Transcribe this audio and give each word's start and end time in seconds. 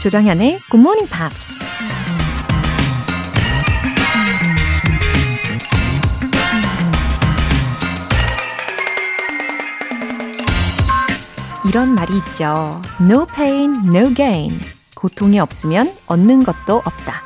조정현의 0.00 0.60
Good 0.70 0.78
Morning 0.78 1.10
Pops. 1.10 1.54
이런 11.68 11.94
말이 11.94 12.16
있죠. 12.16 12.80
No 13.02 13.26
pain, 13.26 13.94
no 13.94 14.14
gain. 14.14 14.58
고통이 14.94 15.38
없으면 15.38 15.92
얻는 16.06 16.44
것도 16.44 16.76
없다. 16.76 17.22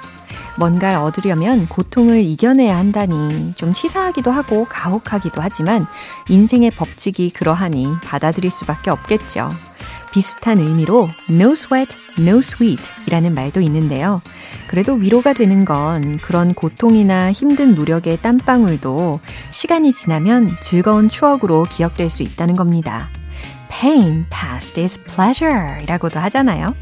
뭔가를 0.59 0.99
얻으려면 0.99 1.69
고통을 1.69 2.25
이겨내야 2.25 2.77
한다니 2.77 3.55
좀 3.55 3.73
치사하기도 3.73 4.33
하고 4.33 4.67
가혹하기도 4.69 5.41
하지만 5.41 5.87
인생의 6.29 6.73
법칙이 6.73 7.31
그러하니 7.31 7.87
받아들일 8.03 8.51
수밖에 8.51 8.91
없겠죠. 8.91 9.51
비슷한 10.15 10.61
의미로 10.61 11.09
no 11.29 11.55
sweat, 11.55 11.97
no 12.21 12.39
sweet 12.39 12.89
이라는 13.09 13.35
말도 13.35 13.61
있는데요. 13.63 14.23
그래도 14.69 14.95
위로가 14.95 15.33
되는 15.33 15.65
건 15.65 16.19
그런 16.19 16.55
고통이나 16.55 17.33
힘든 17.33 17.75
노력의 17.75 18.19
땀방울도 18.19 19.19
시간이 19.51 19.93
지나면 19.93 20.57
즐거운 20.63 21.09
추억으로 21.09 21.65
기억될 21.65 22.11
수 22.11 22.23
있다는 22.23 22.55
겁니다. 22.55 23.11
pain 23.69 24.25
past 24.31 24.81
is 24.81 25.03
pleasure 25.03 25.83
이라고도 25.83 26.21
하잖아요. 26.21 26.77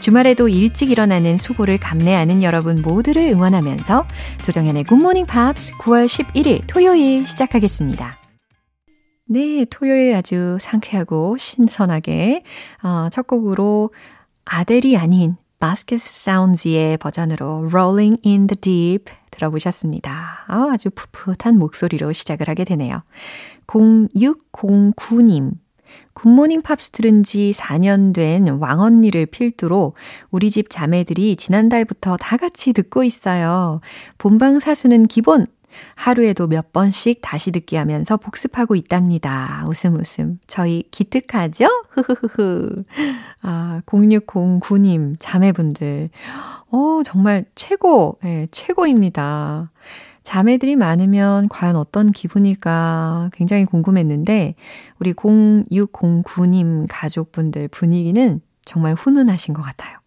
주말에도 0.00 0.48
일찍 0.48 0.90
일어나는 0.90 1.36
수고를 1.36 1.76
감내하는 1.76 2.42
여러분 2.42 2.80
모두를 2.80 3.24
응원하면서 3.24 4.06
조정현의 4.42 4.84
굿모닝 4.84 5.26
팝스 5.26 5.72
9월 5.74 6.06
11일 6.06 6.62
토요일 6.66 7.26
시작하겠습니다. 7.26 8.19
네, 9.32 9.64
토요일 9.70 10.16
아주 10.16 10.58
상쾌하고 10.60 11.36
신선하게 11.38 12.42
어, 12.82 13.08
첫 13.12 13.28
곡으로 13.28 13.90
아델이 14.44 14.96
아닌 14.96 15.36
Vazquez 15.60 16.00
Sounds의 16.00 16.98
버전으로 16.98 17.68
Rolling 17.68 18.20
in 18.26 18.48
the 18.48 18.56
Deep 18.56 19.04
들어보셨습니다. 19.30 20.46
아, 20.48 20.68
아주 20.72 20.90
풋풋한 20.90 21.58
목소리로 21.58 22.10
시작을 22.10 22.48
하게 22.48 22.64
되네요. 22.64 23.04
0609님 23.68 25.52
굿모닝 26.14 26.62
팝스 26.62 26.90
들은 26.90 27.22
지 27.22 27.52
4년 27.54 28.12
된 28.12 28.48
왕언니를 28.48 29.26
필두로 29.26 29.94
우리 30.32 30.50
집 30.50 30.70
자매들이 30.70 31.36
지난달부터 31.36 32.16
다 32.16 32.36
같이 32.36 32.72
듣고 32.72 33.04
있어요. 33.04 33.80
본방 34.18 34.58
사수는 34.58 35.06
기본! 35.06 35.46
하루에도 35.94 36.46
몇 36.46 36.72
번씩 36.72 37.20
다시 37.22 37.52
듣기 37.52 37.76
하면서 37.76 38.16
복습하고 38.16 38.74
있답니다. 38.74 39.64
웃음 39.68 39.96
웃음. 39.96 40.38
저희 40.46 40.84
기특하죠? 40.90 41.66
흐흐흐흐. 41.90 42.84
아, 43.42 43.80
0609님, 43.86 45.16
자매분들. 45.18 46.08
어, 46.70 47.02
정말 47.04 47.44
최고, 47.54 48.18
예, 48.24 48.28
네, 48.28 48.46
최고입니다. 48.50 49.70
자매들이 50.22 50.76
많으면 50.76 51.48
과연 51.48 51.76
어떤 51.76 52.12
기분일까 52.12 53.30
굉장히 53.32 53.64
궁금했는데, 53.64 54.54
우리 54.98 55.12
0609님 55.14 56.86
가족분들 56.88 57.68
분위기는 57.68 58.40
정말 58.64 58.94
훈훈하신 58.94 59.54
것 59.54 59.62
같아요. 59.62 59.98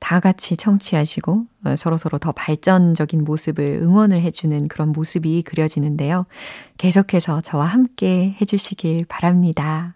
다 0.00 0.18
같이 0.18 0.56
청취하시고 0.56 1.44
어, 1.66 1.76
서로서로 1.76 2.18
더 2.18 2.32
발전적인 2.32 3.22
모습을 3.24 3.80
응원을 3.82 4.20
해주는 4.22 4.66
그런 4.68 4.90
모습이 4.90 5.42
그려지는데요. 5.42 6.26
계속해서 6.78 7.42
저와 7.42 7.66
함께 7.66 8.34
해주시길 8.40 9.04
바랍니다. 9.04 9.94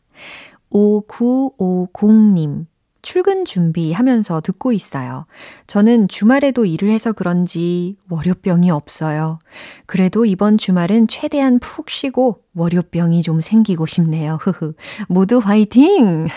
5950님. 0.71 2.67
출근 3.05 3.45
준비하면서 3.45 4.41
듣고 4.41 4.73
있어요. 4.73 5.27
저는 5.67 6.09
주말에도 6.09 6.65
일을 6.65 6.89
해서 6.89 7.13
그런지 7.13 7.97
월요병이 8.09 8.71
없어요. 8.71 9.39
그래도 9.85 10.25
이번 10.25 10.57
주말은 10.57 11.07
최대한 11.09 11.59
푹 11.59 11.91
쉬고 11.91 12.41
월요병이 12.55 13.21
좀 13.21 13.43
생기고 13.43 13.85
싶네요. 13.85 14.39
흐흐. 14.41 14.73
모두 15.09 15.39
화이팅! 15.39 16.29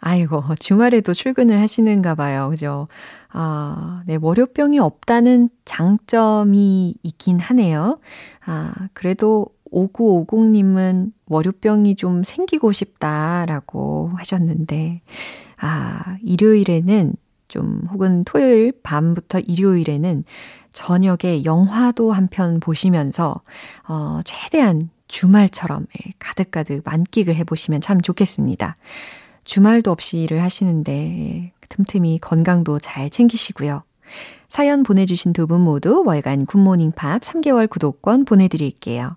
아이고, 0.00 0.42
주말에도 0.60 1.12
출근을 1.12 1.58
하시는가 1.60 2.14
봐요. 2.14 2.48
그죠? 2.50 2.88
아, 3.30 3.96
네, 4.06 4.16
월요병이 4.20 4.78
없다는 4.78 5.48
장점이 5.64 6.94
있긴 7.02 7.40
하네요. 7.40 7.98
아, 8.46 8.72
그래도 8.92 9.46
5950님은 9.72 11.12
월요병이 11.26 11.96
좀 11.96 12.22
생기고 12.22 12.72
싶다라고 12.72 14.12
하셨는데, 14.16 15.02
아, 15.60 16.16
일요일에는 16.22 17.12
좀 17.48 17.82
혹은 17.90 18.24
토요일 18.24 18.72
밤부터 18.82 19.40
일요일에는 19.40 20.24
저녁에 20.72 21.44
영화도 21.44 22.12
한 22.12 22.28
편 22.28 22.60
보시면서, 22.60 23.40
어, 23.88 24.20
최대한 24.24 24.90
주말처럼 25.08 25.86
예, 26.06 26.12
가득가득 26.18 26.82
만끽을 26.84 27.34
해보시면 27.36 27.80
참 27.80 28.00
좋겠습니다. 28.00 28.76
주말도 29.48 29.90
없이 29.90 30.18
일을 30.18 30.42
하시는데, 30.42 30.92
예, 30.92 31.52
틈틈이 31.70 32.18
건강도 32.20 32.78
잘 32.78 33.08
챙기시고요. 33.08 33.82
사연 34.50 34.82
보내주신 34.82 35.32
두 35.32 35.46
분 35.46 35.62
모두 35.62 36.02
월간 36.06 36.46
굿모닝 36.46 36.92
팝스 36.92 37.22
3개월 37.22 37.68
구독권 37.68 38.24
보내드릴게요. 38.26 39.16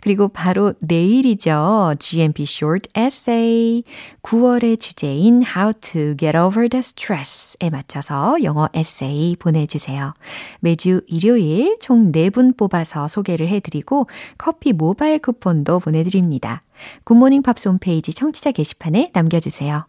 그리고 0.00 0.28
바로 0.28 0.74
내일이죠. 0.80 1.94
GMP 1.98 2.44
Short 2.44 2.90
Essay. 2.96 3.82
9월의 4.22 4.80
주제인 4.80 5.42
How 5.42 5.72
to 5.74 6.16
Get 6.16 6.36
Over 6.36 6.68
the 6.68 6.80
Stress에 6.80 7.70
맞춰서 7.70 8.36
영어 8.42 8.68
에세이 8.72 9.36
보내주세요. 9.36 10.14
매주 10.60 11.02
일요일 11.06 11.76
총 11.80 12.12
4분 12.12 12.56
뽑아서 12.56 13.08
소개를 13.08 13.48
해드리고 13.48 14.08
커피 14.38 14.72
모바일 14.72 15.18
쿠폰도 15.18 15.80
보내드립니다. 15.80 16.62
굿모닝 17.04 17.42
팝스 17.42 17.68
홈페이지 17.68 18.12
청취자 18.12 18.52
게시판에 18.52 19.10
남겨주세요. 19.12 19.86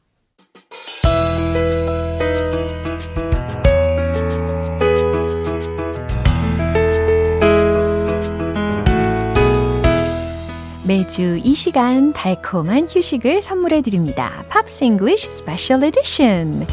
매주 10.84 11.38
이 11.42 11.54
시간 11.54 12.12
달콤한 12.12 12.88
휴식을 12.90 13.42
선물해 13.42 13.82
드립니다. 13.82 14.42
팝스 14.48 14.84
잉글리쉬 14.84 15.26
스페셜 15.26 15.84
에디션. 15.84 16.66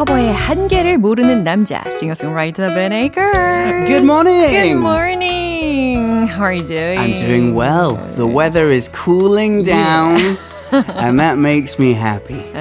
커버의 0.00 0.32
한계를 0.32 0.96
모르는 0.96 1.44
남자, 1.44 1.84
싱어송라이터 1.98 2.72
Ben 2.72 2.90
Aker. 2.90 3.86
Good 3.86 4.02
morning. 4.02 4.48
Good 4.48 4.78
morning. 4.78 6.26
How 6.26 6.44
are 6.44 6.54
you 6.54 6.66
doing? 6.66 6.98
I'm 6.98 7.14
doing 7.14 7.54
well. 7.54 7.96
The 8.16 8.26
weather 8.26 8.70
is 8.72 8.88
cooling 8.88 9.62
down. 9.62 10.18
Yeah. 10.18 10.36
and 10.96 11.20
that 11.20 11.36
makes 11.36 11.78
me 11.78 11.92
happy. 11.92 12.40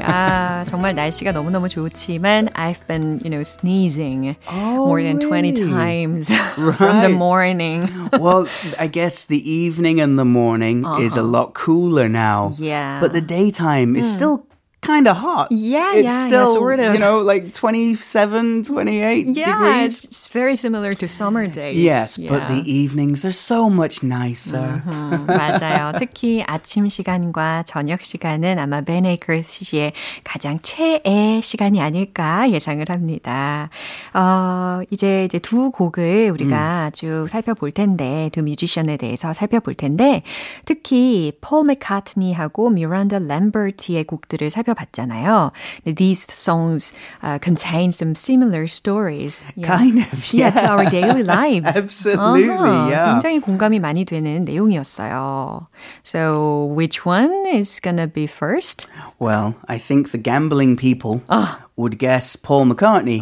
아, 0.02 0.64
정말 0.66 0.94
날씨가 0.94 1.32
너무너무 1.32 1.68
좋지만 1.68 2.50
I've 2.54 2.86
been, 2.86 3.20
you 3.22 3.30
know, 3.30 3.42
sneezing 3.44 4.36
oh, 4.48 4.86
more 4.86 5.02
than 5.02 5.18
really? 5.18 5.52
20 5.52 5.70
times 5.70 6.30
right. 6.30 6.74
from 6.76 7.02
the 7.02 7.08
morning. 7.08 7.82
well, 8.12 8.48
I 8.78 8.86
guess 8.86 9.26
the 9.26 9.38
evening 9.38 10.00
and 10.00 10.18
the 10.18 10.24
morning 10.24 10.84
uh-huh. 10.84 11.02
is 11.02 11.16
a 11.16 11.20
uh-huh. 11.20 11.28
lot 11.28 11.54
cooler 11.54 12.08
now. 12.08 12.54
Yeah. 12.58 13.00
But 13.00 13.12
the 13.12 13.20
daytime 13.20 13.96
is 13.96 14.06
mm. 14.06 14.14
still 14.14 14.46
kind 14.81 15.07
of 15.07 15.15
hot. 15.15 15.51
Yeah, 15.51 15.93
it's 15.93 16.09
yeah, 16.09 16.27
still, 16.27 16.47
yeah, 16.47 16.59
sort 16.59 16.79
of. 16.79 16.93
You 16.93 16.99
know, 16.99 17.19
like 17.19 17.53
27, 17.53 18.63
28 18.63 19.27
yeah, 19.27 19.53
degrees. 19.53 20.03
it's 20.03 20.27
very 20.27 20.55
similar 20.55 20.93
to 20.95 21.07
summer 21.07 21.47
days. 21.47 21.77
Yes, 21.77 22.17
yeah. 22.17 22.29
but 22.29 22.47
the 22.47 22.61
evenings 22.65 23.23
are 23.23 23.31
so 23.31 23.69
much 23.69 24.03
nicer. 24.03 24.81
Mm-hmm, 24.85 25.25
맞아요. 25.27 25.93
특히 25.99 26.43
아침 26.45 26.87
시간과 26.87 27.63
저녁 27.63 28.01
시간은 28.01 28.57
아마 28.57 28.81
Ben 28.81 29.05
Akers 29.05 29.63
씨의 29.63 29.93
가장 30.23 30.59
최애 30.61 31.41
시간이 31.41 31.79
아닐까 31.79 32.49
예상을 32.49 32.83
합니다. 32.89 33.69
어, 34.13 34.81
이제 34.89 35.25
이제 35.25 35.37
두 35.39 35.71
곡을 35.71 36.31
우리가 36.31 36.87
음. 36.87 36.91
쭉 36.91 37.27
살펴볼 37.29 37.71
텐데 37.71 38.29
두 38.33 38.41
뮤지션에 38.41 38.97
대해서 38.97 39.33
살펴볼 39.33 39.75
텐데 39.75 40.23
특히 40.65 41.33
폴 41.41 41.65
맥카트니하고 41.65 42.71
미란다 42.71 43.19
램버트의 43.19 44.05
곡들을 44.05 44.49
살펴 44.49 44.70
살펴봤잖아요. 44.70 45.52
These 45.84 46.26
songs 46.32 46.92
uh, 47.22 47.38
contain 47.38 47.92
some 47.92 48.14
similar 48.14 48.66
stories. 48.66 49.44
Yeah. 49.56 49.66
Kind 49.68 49.98
of, 50.00 50.32
Yeah, 50.32 50.52
yeah. 50.54 50.60
to 50.60 50.68
our 50.70 50.84
daily 50.86 51.22
lives. 51.22 51.76
Absolutely, 51.76 52.48
아하, 52.48 52.88
yeah. 52.90 53.06
굉장히 53.20 53.40
공감이 53.40 53.80
많이 53.80 54.04
되는 54.04 54.44
내용이었어요. 54.44 55.66
So, 56.04 56.72
which 56.74 57.04
one 57.06 57.32
is 57.52 57.80
gonna 57.80 58.06
be 58.06 58.26
first? 58.26 58.86
Well, 59.18 59.54
I 59.68 59.78
think 59.78 60.10
the 60.12 60.18
gambling 60.18 60.76
people 60.76 61.22
Ah. 61.28 61.60
would 61.76 61.98
guess 61.98 62.36
Paul 62.36 62.66
McCartney. 62.66 63.20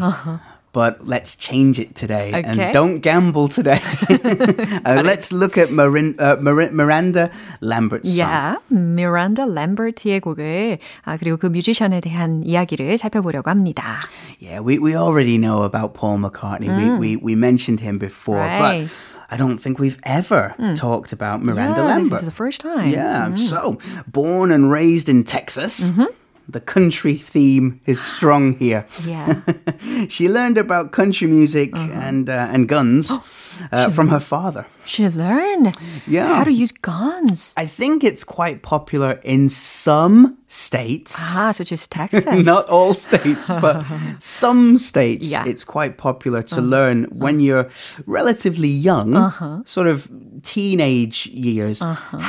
But 0.75 1.07
let's 1.07 1.37
change 1.39 1.79
it 1.79 1.95
today 1.95 2.33
Uh-huh. 2.35 2.51
Okay. 2.51 2.63
and 2.67 2.73
don't 2.75 2.99
gamble 2.99 3.47
today. 3.47 3.79
uh, 4.85 5.03
let's 5.07 5.31
look 5.31 5.57
at 5.57 5.71
Marin, 5.71 6.17
uh, 6.19 6.35
Mir- 6.41 6.73
Miranda 6.73 7.31
Lambert's 7.61 8.09
song. 8.11 8.19
Yeah, 8.19 8.57
미란다 8.75 9.47
램버트의 9.47 10.19
곡을 10.21 10.79
아, 11.07 11.17
그리고 11.17 11.37
그 11.37 11.47
뮤지션에 11.47 12.01
대한 12.01 12.43
이야기를 12.45 12.99
살펴보려고 12.99 13.51
합니다. 13.51 14.01
Yeah, 14.41 14.59
we, 14.67 14.81
we 14.81 14.97
already 14.97 15.39
know 15.39 15.63
about 15.63 15.95
Paul 15.95 16.19
McCartney. 16.19 16.67
We, 16.67 16.99
we, 16.99 17.17
we 17.23 17.35
mentioned 17.37 17.79
him 17.79 17.99
before, 17.99 18.43
Mm. 18.43 18.59
Right. 18.61 18.83
Mm. 18.83 18.89
but 18.91 18.91
I 19.31 19.37
don't 19.37 19.59
think 19.59 19.79
we've 19.79 19.99
ever 20.03 20.55
talked 20.75 21.13
about 21.13 21.41
Miranda 21.43 21.83
yeah, 21.83 21.87
Lambert. 21.87 22.11
this 22.19 22.23
is 22.23 22.27
the 22.27 22.35
first 22.35 22.61
time. 22.61 22.91
Yeah, 22.91 23.33
so 23.37 23.79
born 24.11 24.51
and 24.51 24.71
raised 24.73 25.09
in 25.09 25.23
Texas. 25.23 25.87
The 26.52 26.60
country 26.60 27.14
theme 27.14 27.80
is 27.86 28.02
strong 28.02 28.58
here. 28.58 28.88
Yeah. 29.06 29.42
she 30.10 30.28
learned 30.28 30.58
about 30.58 30.92
country 30.92 31.28
music 31.28 31.76
and 31.76 32.30
uh, 32.30 32.50
and 32.52 32.68
guns 32.68 33.12
uh, 33.72 33.90
from 33.92 34.08
her 34.10 34.20
father. 34.20 34.66
She 34.90 35.08
learned 35.08 35.76
Yeah. 36.08 36.36
how 36.36 36.44
to 36.44 36.52
use 36.52 36.72
guns. 36.72 37.54
I 37.58 37.66
think 37.68 38.04
it's 38.04 38.24
quite 38.24 38.62
popular 38.64 39.20
in 39.24 39.50
some 39.50 40.36
states. 40.48 41.14
Ah, 41.38 41.52
such 41.52 41.72
as 41.72 41.86
Texas. 41.98 42.26
Not 42.46 42.68
all 42.70 42.94
states, 42.94 43.48
but 43.62 43.86
some 44.20 44.78
states, 44.80 45.28
Yeah. 45.30 45.46
it's 45.46 45.64
quite 45.64 45.98
popular 45.98 46.42
to 46.54 46.60
learn 46.62 47.06
when 47.14 47.40
you're 47.40 47.70
relatively 48.08 48.68
young, 48.90 49.14
sort 49.66 49.88
of 49.88 50.10
teenage 50.42 51.28
years, 51.28 51.82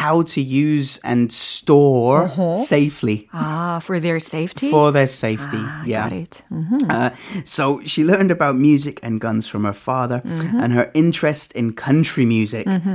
how 0.03 0.23
to 0.35 0.41
use 0.41 1.01
and 1.03 1.33
store 1.33 2.29
safely 2.57 3.29
Ah, 3.33 3.81
for 3.83 3.99
their 4.01 4.21
safety. 4.21 4.71
for 4.71 4.93
their 4.93 5.07
safety. 5.07 5.57
ah, 5.61 5.83
yeah. 5.87 6.03
got 6.05 6.13
it. 6.13 6.43
Mhm. 6.53 6.91
Uh, 6.91 7.11
so 7.45 7.81
she 7.87 8.05
learned 8.05 8.31
about 8.31 8.55
music 8.57 9.01
and 9.03 9.21
guns 9.21 9.49
from 9.49 9.65
her 9.65 9.73
father, 9.89 10.21
Mm-hmm. 10.21 10.61
and 10.63 10.73
her 10.79 10.91
interest 10.95 11.53
in 11.61 11.73
country 11.73 12.27
music 12.27 12.50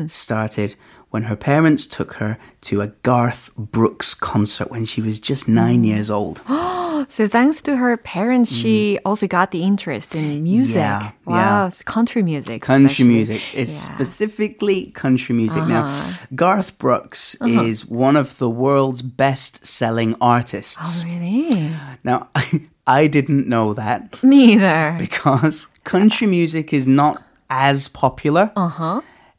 started 0.07 0.75
when 1.11 1.23
her 1.23 1.35
parents 1.35 1.87
took 1.87 2.13
her 2.15 2.37
to 2.61 2.81
a 2.81 2.87
Garth 3.03 3.49
Brooks 3.57 4.13
concert 4.13 4.69
when 4.69 4.85
she 4.85 5.01
was 5.01 5.19
just 5.19 5.47
nine 5.47 5.83
Mm. 5.83 5.87
years 5.87 6.09
old. 6.09 6.41
So 7.09 7.27
thanks 7.27 7.61
to 7.63 7.75
her 7.75 7.97
parents, 7.97 8.51
she 8.51 8.97
also 9.05 9.27
got 9.27 9.51
the 9.51 9.61
interest 9.61 10.15
in 10.15 10.41
music. 10.43 10.77
Mm. 10.81 11.01
Yeah, 11.01 11.11
wow, 11.25 11.35
yeah. 11.35 11.67
it's 11.67 11.83
country 11.83 12.23
music. 12.23 12.61
country 12.61 12.85
especially. 12.87 13.13
music 13.13 13.41
is 13.53 13.69
Yeah. 13.69 13.93
specifically 13.95 14.91
country 15.03 15.35
music. 15.35 15.63
Now, 15.67 15.83
Uh-huh. 15.85 16.25
Garth 16.33 16.77
Brooks 16.79 17.35
is 17.45 17.85
one 17.85 18.15
of 18.15 18.37
the 18.39 18.49
world's 18.49 19.01
best-selling 19.03 20.15
artists. 20.21 21.03
Oh, 21.03 21.07
really? 21.09 21.69
Now, 22.03 22.29
I 22.87 23.07
didn't 23.07 23.45
know 23.47 23.73
that 23.75 24.23
Me 24.23 24.53
either. 24.53 24.95
because 24.97 25.67
country 25.83 26.27
music 26.27 26.73
is 26.73 26.87
not 26.87 27.21
as 27.49 27.87
popular 27.89 28.51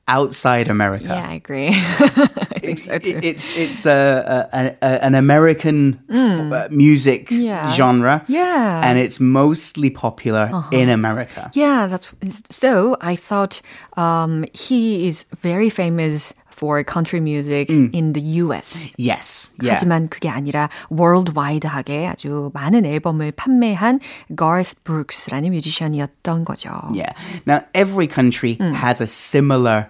outside 0.08 0.69
America. 0.70 1.05
Yeah, 1.08 1.29
I 1.31 1.35
agree. 1.35 1.69
I 1.73 2.58
think 2.61 2.79
so 2.79 2.93
It- 2.94 3.03
too. 3.03 3.20
it's 3.23 3.56
it's 3.56 3.87
a, 3.87 4.49
a, 4.53 4.76
a 4.82 5.05
an 5.05 5.14
American 5.14 5.99
f- 6.11 6.53
uh, 6.53 6.69
music 6.70 7.29
Mm. 7.29 7.43
Yeah. 7.43 7.73
genre, 7.73 8.23
Yeah. 8.29 8.81
and 8.85 8.99
it's 8.99 9.19
mostly 9.20 9.91
popular 9.91 10.49
Uh-huh. 10.53 10.70
in 10.73 10.88
America. 10.88 11.50
Yeah, 11.55 11.87
that's 11.88 12.08
so. 12.50 12.97
I 13.00 13.17
thought 13.17 13.61
um, 13.97 14.44
he 14.53 15.06
is 15.08 15.25
very 15.43 15.70
famous 15.70 16.35
for 16.56 16.83
country 16.83 17.19
music 17.19 17.69
Mm. 17.69 17.89
in 17.94 18.13
the 18.13 18.21
U.S. 18.45 18.94
Yes, 18.98 19.50
yeah. 19.62 19.74
하지만 19.75 20.09
그게 20.09 20.30
아니라 20.30 20.69
worldwide하게 20.92 22.07
아주 22.07 22.51
많은 22.53 22.86
앨범을 22.86 23.31
판매한 23.33 24.00
Garth 24.38 24.75
Brooks라는 24.83 25.51
뮤지션이었던 25.51 26.45
거죠. 26.45 26.69
Yeah. 26.94 27.13
Now, 27.45 27.62
every 27.74 28.07
country 28.07 28.57
Mm. 28.59 28.74
has 28.75 29.01
a 29.01 29.07
similar 29.07 29.89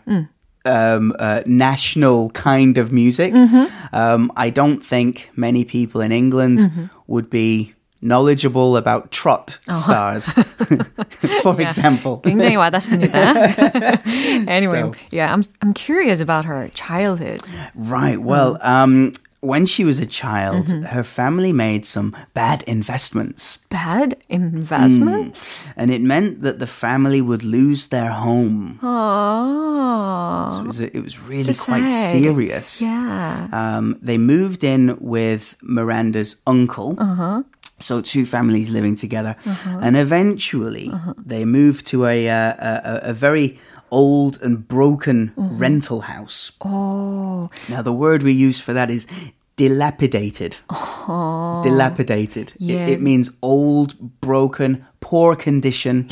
um, 0.64 1.12
uh, 1.20 1.42
national 1.46 2.30
kind 2.32 2.78
of 2.78 2.92
music. 2.92 3.34
Mm-hmm. 3.34 3.66
Um, 3.94 4.32
I 4.38 4.50
don't 4.52 4.80
think 4.80 5.30
many 5.36 5.66
people 5.66 6.02
in 6.02 6.12
England 6.12 6.60
Mm-hmm. 6.60 6.86
would 7.08 7.30
be 7.30 7.74
knowledgeable 8.02 8.78
about 8.78 9.12
trot 9.12 9.60
Uh-huh. 9.68 9.78
stars, 9.80 10.26
for 11.44 11.60
example. 11.62 12.20
굉장히 12.24 12.56
와닿습니다. 12.58 13.14
anyway, 14.50 14.82
So- 14.82 14.94
yeah, 15.12 15.32
I'm 15.34 15.44
I'm 15.62 15.74
curious 15.74 16.20
about 16.20 16.46
her 16.46 16.70
childhood. 16.74 17.42
Right. 17.76 18.18
Well, 18.20 18.58
um, 18.62 19.14
when 19.47 19.67
she 19.67 19.85
was 19.85 19.99
a 20.01 20.07
child, 20.07 20.67
Mm-hmm. 20.67 20.83
her 20.95 21.05
family 21.05 21.53
made 21.53 21.85
some 21.85 22.13
bad 22.35 22.63
investments. 22.67 23.59
Bad 23.69 24.17
investment. 24.29 25.43
And 25.77 25.91
it 25.91 26.01
meant 26.03 26.43
that 26.43 26.59
the 26.59 26.67
family 26.67 27.21
would 27.21 27.43
lose 27.45 27.89
their 27.89 28.11
home. 28.11 28.79
Oh, 28.83 30.61
It 30.61 30.67
was, 30.67 30.81
it 30.81 31.03
was 31.03 31.19
really 31.21 31.53
So 31.55 31.65
quite 31.65 31.89
serious. 32.13 32.81
yeah. 32.83 33.49
Um, 33.53 33.99
they 34.03 34.19
moved 34.19 34.65
in 34.65 34.97
with 35.01 35.57
Miranda's 35.63 36.37
uncle. 36.47 36.95
Uh-huh. 36.99 37.43
So 37.79 38.01
two 38.01 38.25
families 38.25 38.71
living 38.71 38.97
together, 38.97 39.37
and 39.85 39.97
eventually 39.99 40.89
Uh-huh. 40.91 41.13
they 41.27 41.45
moved 41.45 41.87
to 41.93 42.07
a, 42.07 42.17
uh, 42.29 42.55
a 42.61 43.11
a 43.11 43.13
very 43.13 43.59
old 43.91 44.41
and 44.43 44.67
broken 44.67 45.33
Mm-hmm. 45.37 45.59
rental 45.59 46.01
house. 46.01 46.53
Oh, 46.65 47.51
Now 47.69 47.83
the 47.83 47.93
word 47.93 48.23
we 48.23 48.33
use 48.33 48.59
for 48.65 48.73
that 48.73 48.91
is 48.91 49.07
dilapidated. 49.57 50.57
Oh. 50.71 51.61
Dilapidated. 51.65 52.49
It- 52.51 52.61
Yeah. 52.61 52.87
It, 52.89 53.01
means 53.01 53.31
old, 53.43 53.95
broken, 54.21 54.85
poor 55.01 55.37
condition. 55.37 56.09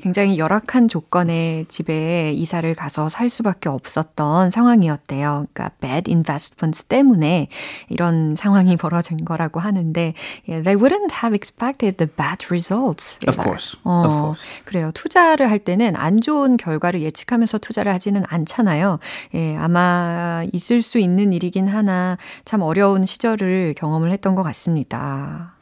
굉장히 0.00 0.38
열악한 0.38 0.88
조건의 0.88 1.66
집에 1.68 2.32
이사를 2.32 2.72
가서 2.74 3.08
살 3.08 3.28
수밖에 3.28 3.68
없었던 3.68 4.50
상황이었대요. 4.50 5.46
그러니까 5.52 5.70
bad 5.80 6.10
investments 6.10 6.84
때문에 6.84 7.48
이런 7.88 8.36
상황이 8.36 8.76
벌어진 8.78 9.24
거라고 9.24 9.60
하는데 9.60 10.14
yeah, 10.48 10.62
they 10.62 10.76
wouldn't 10.76 11.12
have 11.22 11.34
expected 11.34 11.96
the 11.96 12.08
bad 12.08 12.46
results. 12.50 13.18
Of 13.26 13.36
course, 13.36 13.76
어, 13.84 14.02
of 14.04 14.14
course. 14.14 14.44
그래요. 14.64 14.90
투자를 14.94 15.50
할 15.50 15.58
때는 15.58 15.96
안 15.96 16.20
좋은 16.20 16.56
결과를 16.56 17.02
예측하면서 17.02 17.58
투자를 17.58 17.92
하지는 17.92 18.24
않잖아요. 18.28 18.98
예, 19.34 19.56
아마 19.56 20.44
있을 20.52 20.82
수 20.82 20.98
있는 20.98 21.32
일이긴 21.32 21.68
하나 21.68 22.16
참 22.44 22.62
어려운 22.62 23.04
시절을 23.04 23.74
경험을 23.76 24.12
했던 24.12 24.34
것 24.34 24.42
같습니다. 24.42 25.54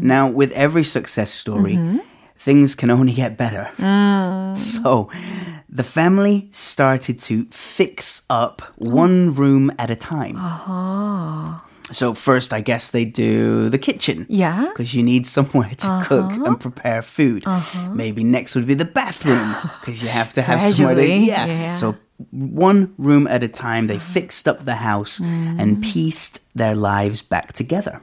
Now, 0.00 0.28
with 0.28 0.54
every 0.54 0.84
success 0.84 1.32
story, 1.32 1.76
things 2.46 2.76
can 2.76 2.90
only 2.90 3.12
get 3.12 3.36
better. 3.36 3.68
Oh. 3.80 4.54
So, 4.54 5.10
the 5.68 5.82
family 5.82 6.48
started 6.52 7.18
to 7.28 7.44
fix 7.50 8.22
up 8.30 8.62
one 8.78 9.34
room 9.34 9.72
at 9.80 9.90
a 9.90 9.96
time. 9.96 10.36
Uh-huh. 10.36 11.58
So, 11.92 12.14
first, 12.14 12.52
I 12.52 12.60
guess 12.60 12.90
they 12.90 13.04
do 13.04 13.68
the 13.68 13.78
kitchen. 13.78 14.26
Yeah. 14.28 14.68
Because 14.68 14.94
you 14.94 15.02
need 15.02 15.26
somewhere 15.26 15.74
to 15.82 15.88
uh-huh. 15.88 16.04
cook 16.08 16.30
and 16.46 16.60
prepare 16.60 17.02
food. 17.02 17.42
Uh-huh. 17.46 17.94
Maybe 17.94 18.22
next 18.22 18.54
would 18.54 18.66
be 18.66 18.74
the 18.74 18.90
bathroom 19.00 19.54
because 19.80 20.00
you 20.02 20.08
have 20.08 20.32
to 20.34 20.42
have 20.42 20.62
somewhere 20.62 20.94
to. 20.94 21.04
Yeah. 21.04 21.46
yeah. 21.46 21.74
So, 21.74 21.96
one 22.31 22.93
room 22.97 23.25
at 23.27 23.41
a 23.43 23.47
time, 23.47 23.87
they 23.87 23.97
fixed 23.97 24.47
up 24.47 24.65
the 24.65 24.75
house 24.75 25.19
and 25.19 25.81
pieced 25.81 26.39
their 26.53 26.75
lives 26.75 27.21
back 27.21 27.53
together. 27.53 27.99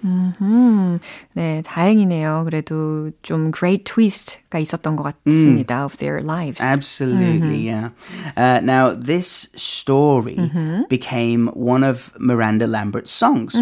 네, 1.37 1.62
다행이네요. 1.62 2.44
그래도 2.44 3.12
좀 3.22 3.50
great 3.52 3.84
twist가 3.84 4.58
있었던 4.58 4.96
것 4.96 5.14
같습니다. 5.25 5.84
of 5.84 5.96
their 5.98 6.20
lives. 6.20 6.60
Absolutely, 6.60 7.58
yeah. 7.66 7.90
Uh, 8.37 8.60
now, 8.62 8.92
this 8.92 9.48
story 9.54 10.50
became 10.88 11.48
one 11.48 11.84
of 11.84 12.12
Miranda 12.18 12.66
Lambert's 12.66 13.12
songs. 13.12 13.56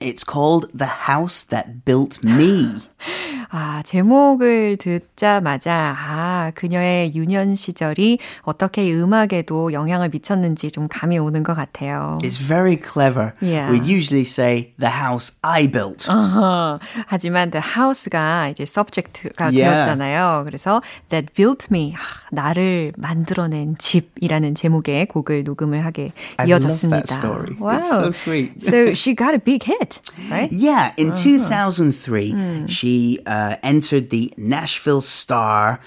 It's 0.00 0.24
called 0.24 0.70
The 0.74 1.08
House 1.08 1.44
That 1.44 1.84
Built 1.84 2.22
Me. 2.22 2.82
아, 3.53 3.81
제목을 3.83 4.77
듣자마자, 4.77 5.93
아, 5.97 6.51
그녀의 6.55 7.13
유년 7.15 7.53
시절이 7.53 8.17
어떻게 8.43 8.89
음악에도 8.93 9.73
영향을 9.73 10.07
미쳤는지 10.07 10.71
좀 10.71 10.87
감이 10.87 11.17
오는 11.19 11.43
것 11.43 11.53
같아요. 11.53 12.17
It's 12.23 12.39
very 12.41 12.77
clever. 12.81 13.33
Yeah. 13.41 13.69
We 13.73 13.79
usually 13.79 14.21
say 14.23 14.71
the 14.79 14.89
house 14.93 15.37
I 15.41 15.67
built. 15.67 16.09
어허, 16.09 16.79
하지만 17.07 17.51
the 17.51 17.61
house가 17.61 18.47
이제 18.47 18.63
subject가 18.63 19.51
Yeah. 19.51 19.83
되었잖아요. 19.83 20.43
그래서 20.45 20.81
that 21.09 21.33
built 21.33 21.67
me, 21.69 21.93
아, 21.93 21.99
나를 22.31 22.93
만들어낸 22.95 23.75
집이라는 23.77 24.55
제목의 24.55 25.07
곡을 25.07 25.43
녹음을 25.43 25.83
하게 25.83 26.13
I 26.37 26.47
이어졌습니다. 26.47 26.95
love 26.95 27.03
that 27.05 27.19
story. 27.19 27.57
Wow. 27.59 27.79
It's 27.81 27.89
so 27.89 28.07
sweet. 28.11 28.63
so 28.63 28.93
she 28.93 29.13
got 29.13 29.33
a 29.35 29.39
big 29.43 29.61
hit, 29.65 29.99
right? 30.31 30.47
Yeah, 30.53 30.93
in 30.95 31.11
2003, 31.11 32.67
she 32.67 33.19
uh, 33.27 33.40
entered 33.62 34.10
the 34.10 34.32
Nashville 34.36 35.00
Star, 35.00 35.80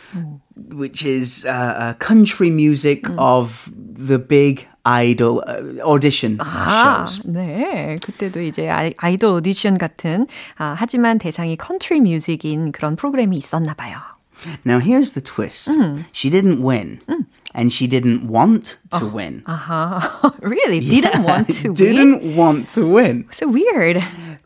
which 0.55 1.05
is 1.05 1.45
uh, 1.45 1.49
uh, 1.49 1.93
country 1.95 2.49
music 2.49 3.07
of 3.17 3.71
the 3.75 4.19
big 4.19 4.67
idol 4.85 5.43
uh, 5.45 5.81
audition 5.83 6.37
아, 6.39 7.05
shows. 7.07 7.21
네. 7.25 7.97
그때도 8.01 8.41
이제 8.41 8.69
아이, 8.69 8.93
아이돌 8.97 9.31
오디션 9.31 9.77
같은, 9.77 10.27
아, 10.57 10.75
하지만 10.77 11.17
대상이 11.19 11.57
컨트리 11.57 12.01
뮤직인 12.01 12.71
그런 12.71 12.95
프로그램이 12.95 13.37
있었나 13.37 13.73
봐요. 13.73 13.97
Now, 14.63 14.79
here's 14.79 15.11
the 15.11 15.21
twist 15.21 15.69
she 16.13 16.29
didn't 16.29 16.63
win, 16.63 17.01
and 17.53 17.73
she 17.73 17.87
didn't 17.87 18.29
want 18.29 18.77
to 18.97 19.05
win. 19.05 19.43
아하, 19.45 19.99
really? 20.41 20.79
Didn't 20.79 21.23
want 21.23 21.49
to 21.61 21.73
win? 21.73 21.75
didn't 21.75 22.35
want 22.37 22.69
to 22.75 22.87
win. 22.87 23.25
So 23.31 23.49
weird. 23.49 24.01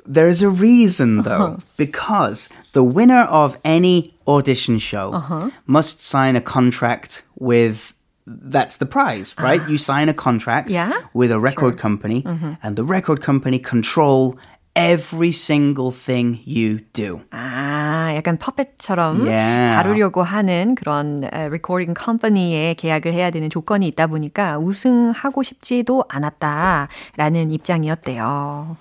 There's 0.08 0.42
a 0.42 0.50
reason 0.50 1.24
though, 1.24 1.58
because 1.78 2.50
the 2.74 2.84
winner 2.84 3.24
of 3.30 3.58
any 3.64 4.14
audition 4.28 4.80
show 4.80 5.52
must 5.66 6.02
sign 6.02 6.36
a 6.36 6.42
contract 6.42 7.24
with 7.40 7.94
that's 8.26 8.78
the 8.78 8.86
prize, 8.86 9.36
right? 9.38 9.60
You 9.68 9.78
sign 9.78 10.08
a 10.08 10.14
contract 10.14 10.70
Yeah, 10.70 10.94
with 11.14 11.30
a 11.32 11.40
record 11.40 11.78
company 11.78 12.24
and 12.64 12.76
the 12.78 12.84
record 12.86 13.22
company 13.22 13.60
control 13.60 14.38
every 14.76 15.32
single 15.32 15.92
thing 15.92 16.40
you 16.46 16.80
do. 16.94 17.22
아, 17.32 18.12
약간 18.16 18.40
퍼펫처럼 18.40 19.28
Yeah. 19.28 19.76
다루려고 19.84 20.24
하는 20.24 20.74
그런 20.74 21.22
레코딩 21.22 21.94
컴퍼니에 21.94 22.74
계약을 22.76 23.14
해야 23.14 23.30
되는 23.30 23.50
조건이 23.52 23.88
있다 23.90 24.08
보니까 24.08 24.58
우승하고 24.58 25.44
싶지도 25.44 26.06
않았다라는 26.10 27.52
입장이었대요. 27.52 28.78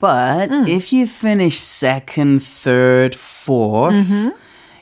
But 0.00 0.48
hmm. 0.48 0.64
if 0.66 0.92
you 0.92 1.06
finish 1.06 1.60
second, 1.60 2.42
third, 2.42 3.12
4th 3.12 3.92
mm-hmm. 3.92 4.28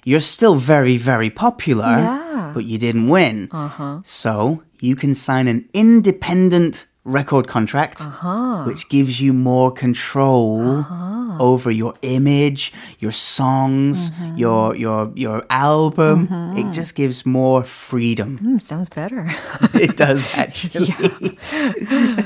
you're 0.04 0.22
still 0.22 0.54
very, 0.54 0.96
very 0.96 1.28
popular, 1.28 1.98
Yeah. 1.98 2.52
but 2.54 2.64
you 2.64 2.78
didn't 2.78 3.08
win. 3.08 3.48
Uh-huh. 3.50 4.00
So 4.04 4.62
you 4.80 4.96
can 4.96 5.12
sign 5.12 5.48
an 5.48 5.68
independent 5.74 6.86
record 7.04 7.48
contract, 7.48 8.00
uh-huh. 8.00 8.64
which 8.64 8.88
gives 8.88 9.20
you 9.20 9.32
more 9.32 9.70
control 9.72 10.78
uh-huh. 10.80 11.36
over 11.40 11.70
your 11.70 11.94
image, 12.02 12.72
your 12.98 13.12
songs, 13.12 14.10
mm-hmm. 14.10 14.36
your 14.36 14.76
your 14.76 15.10
your 15.14 15.44
album. 15.50 16.24
It 16.24 16.28
mm-hmm. 16.28 16.70
just 16.70 16.94
gives 16.94 17.24
more 17.24 17.62
freedom. 17.62 18.38
Hmm, 18.38 18.56
sounds 18.58 18.88
better. 18.88 19.26
it 19.74 19.96
does 19.96 20.28
actually. 20.34 20.94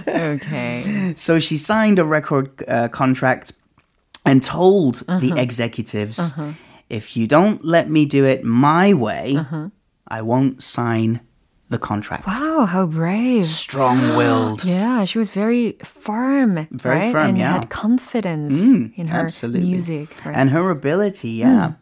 okay. 0.09 1.14
So 1.17 1.38
she 1.38 1.59
signed 1.59 1.99
a 1.99 2.05
record 2.05 2.64
uh, 2.69 2.88
contract 2.88 3.52
and 4.25 4.43
told 4.43 4.97
the 5.07 5.33
uh-huh. 5.33 5.37
executives, 5.37 6.35
if 6.88 7.17
you 7.17 7.26
don't 7.26 7.64
let 7.64 7.88
me 7.88 8.05
do 8.05 8.25
it 8.25 8.45
my 8.45 8.95
way, 8.95 9.37
I 10.07 10.23
won't 10.23 10.62
sign 10.62 11.21
the 11.73 11.79
contract. 11.79 12.26
Wow, 12.26 12.64
how 12.64 12.87
brave. 12.87 13.47
Strong 13.47 14.17
willed. 14.17 14.64
Yeah, 14.73 15.05
she 15.05 15.19
was 15.19 15.29
very 15.31 15.73
firm, 15.85 16.67
Very 16.71 16.99
right? 16.99 17.12
firm, 17.12 17.29
and 17.31 17.38
yeah. 17.38 17.52
had 17.52 17.69
confidence 17.69 18.55
in 18.97 19.09
her 19.09 19.25
Absolutely. 19.26 19.69
music. 19.69 20.09
Right? 20.25 20.37
And 20.37 20.50
her 20.50 20.71
ability, 20.71 21.31
yeah. 21.31 21.73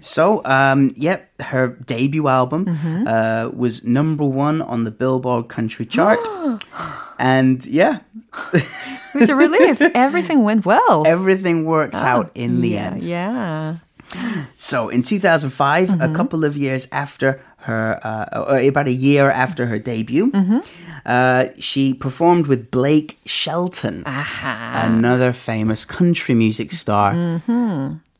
So, 0.00 0.42
um, 0.44 0.92
yep, 0.96 1.30
her 1.40 1.68
debut 1.86 2.28
album 2.28 2.68
uh, 3.06 3.50
was 3.52 3.84
number 3.84 4.24
one 4.24 4.62
on 4.62 4.84
the 4.84 4.90
Billboard 4.90 5.48
Country 5.48 5.86
Chart. 5.86 6.20
and 7.18 7.64
yeah, 7.66 8.00
it 8.52 8.64
was 9.14 9.28
a 9.28 9.34
relief. 9.34 9.80
Everything 9.94 10.44
went 10.44 10.66
well. 10.66 11.06
everything 11.06 11.64
worked 11.64 11.94
out 11.94 12.30
in 12.34 12.60
the 12.60 12.70
yeah, 12.70 12.86
end. 12.86 13.02
Yeah. 13.02 13.76
So 14.56 14.88
in 14.88 15.02
2005, 15.02 16.00
a 16.00 16.08
couple 16.14 16.44
of 16.44 16.56
years 16.56 16.86
after 16.92 17.40
her, 17.66 17.98
uh, 18.02 18.58
about 18.68 18.86
a 18.88 18.92
year 19.08 19.30
after 19.30 19.66
her 19.66 19.78
debut, 19.78 20.30
uh, 21.04 21.46
she 21.58 21.94
performed 21.94 22.46
with 22.46 22.70
Blake 22.70 23.18
Shelton, 23.26 24.02
another 24.86 25.32
famous 25.32 25.84
country 25.84 26.34
music 26.34 26.72
star. 26.72 27.14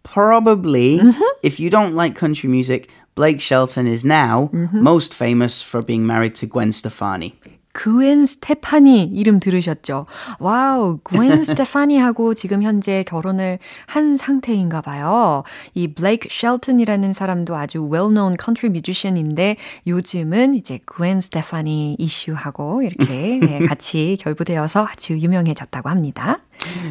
Probably, 0.02 1.00
if 1.42 1.58
you 1.60 1.68
don't 1.70 1.94
like 1.94 2.14
country 2.16 2.48
music, 2.48 2.88
Blake 3.14 3.40
Shelton 3.40 3.86
is 3.86 4.04
now 4.04 4.50
most 4.72 5.14
famous 5.14 5.62
for 5.62 5.82
being 5.82 6.06
married 6.06 6.34
to 6.36 6.46
Gwen 6.46 6.72
Stefani. 6.72 7.34
그웬 7.76 8.24
스테파니 8.24 9.02
이름 9.04 9.38
들으셨죠? 9.38 10.06
와우, 10.38 10.98
그웬 11.02 11.42
스테파니하고 11.44 12.32
지금 12.32 12.62
현재 12.62 13.04
결혼을 13.06 13.58
한 13.84 14.16
상태인가 14.16 14.80
봐요. 14.80 15.42
이 15.74 15.92
블레이크 15.92 16.26
쉘튼이라는 16.30 17.12
사람도 17.12 17.54
아주 17.54 17.80
well-known 17.80 18.42
country 18.42 18.70
musician인데 18.70 19.56
요즘은 19.86 20.54
이제 20.54 20.78
그웬 20.86 21.20
스테파니 21.20 21.96
이슈하고 21.98 22.80
이렇게 22.80 23.40
네, 23.42 23.58
같이 23.68 24.16
결부되어서 24.22 24.86
아주 24.88 25.18
유명해졌다고 25.18 25.90
합니다. 25.90 26.38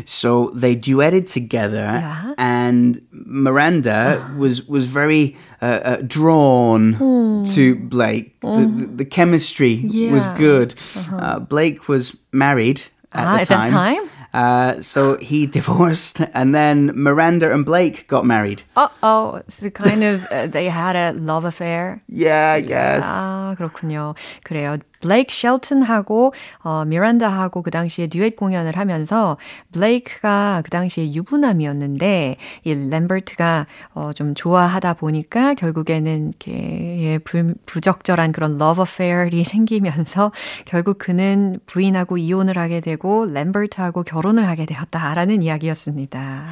So 0.04 0.50
they 0.54 0.74
duetted 0.74 1.30
together, 1.30 1.86
Yeah. 2.02 2.34
and 2.38 3.00
Miranda 3.12 4.28
was 4.36 4.66
was 4.66 4.86
very 4.86 5.36
uh, 5.62 5.64
uh, 5.64 5.96
drawn 6.06 7.44
to 7.54 7.76
Blake. 7.76 8.40
The, 8.40 8.66
the, 8.66 8.86
the 8.96 9.04
chemistry 9.04 9.82
was 10.10 10.26
Yeah. 10.26 10.36
good. 10.36 10.74
uh 11.12 11.38
Blake 11.38 11.88
was 11.88 12.16
married 12.32 12.82
at, 13.12 13.26
Ah, 13.26 13.34
the 13.36 13.40
at 13.42 13.48
that 13.48 13.66
time? 13.70 14.02
Uh, 14.32 14.80
so 14.80 15.16
he 15.18 15.46
divorced, 15.46 16.20
and 16.34 16.54
then 16.54 16.92
Miranda 16.94 17.50
and 17.52 17.64
Blake 17.66 18.06
got 18.06 18.24
married. 18.24 18.62
Uh-oh, 18.76 19.42
so 19.48 19.70
kind 19.70 20.04
of 20.04 20.24
uh, 20.30 20.46
they 20.46 20.66
had 20.70 20.94
a 20.94 21.12
love 21.18 21.44
affair. 21.44 22.00
Yeah, 22.06 22.52
I 22.54 22.60
guess. 22.60 23.02
아, 23.04 23.56
그렇군요. 23.58 24.14
그래요. 24.44 24.78
블레이크 25.01 25.33
쉘튼하고 25.33 26.33
어, 26.63 26.85
미란다하고 26.85 27.61
그 27.61 27.71
당시에 27.71 28.07
듀엣 28.07 28.35
공연을 28.35 28.77
하면서 28.77 29.37
블레이크가 29.71 30.61
그 30.63 30.69
당시에 30.69 31.13
유부남이었는데 31.13 32.37
이 32.63 32.73
램버트가 32.73 33.67
어, 33.93 34.11
좀 34.13 34.35
좋아하다 34.35 34.95
보니까 34.95 35.53
결국에는 35.53 36.29
이렇게 36.29 37.03
예, 37.03 37.17
불, 37.19 37.55
부적절한 37.65 38.31
그런 38.31 38.57
love 38.57 38.81
affair이 38.81 39.43
생기면서 39.45 40.31
결국 40.65 40.97
그는 40.97 41.55
부인하고 41.65 42.17
이혼을 42.17 42.57
하게 42.57 42.79
되고 42.79 43.25
램버트하고 43.25 44.03
결혼을 44.03 44.47
하게 44.47 44.65
되었다라는 44.65 45.41
이야기였습니다. 45.41 46.47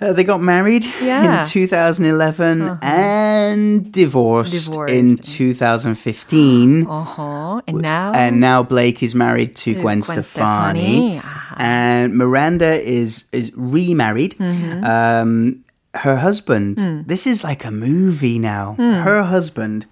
Uh, 0.00 0.12
they 0.14 0.24
got 0.24 0.40
married 0.40 0.84
Yeah. 1.02 1.42
in 1.42 1.46
2011 1.46 2.78
and 2.82 3.92
divorced, 3.92 4.52
Divorced. 4.70 4.94
in 4.94 5.16
2015. 5.16 6.86
어허. 6.86 7.62
And 7.66 7.78
now 7.82 8.12
and 8.12 8.40
now 8.40 8.62
Blake 8.62 9.02
is 9.02 9.14
married 9.14 9.54
to 9.56 9.74
Gwen, 9.74 10.00
Gwen 10.00 10.02
Stefani, 10.02 10.22
Stefani. 10.22 11.20
Ah. 11.24 11.54
and 11.58 12.14
Miranda 12.16 12.72
is 12.82 13.24
is 13.32 13.52
remarried. 13.54 14.34
Mm-hmm. 14.38 14.84
Um, 14.84 15.64
her 15.94 16.16
husband. 16.16 16.76
Mm. 16.78 17.06
This 17.06 17.26
is 17.26 17.42
like 17.44 17.64
a 17.66 17.70
movie 17.70 18.38
now. 18.38 18.76
Her 18.78 19.22
husband 19.24 19.86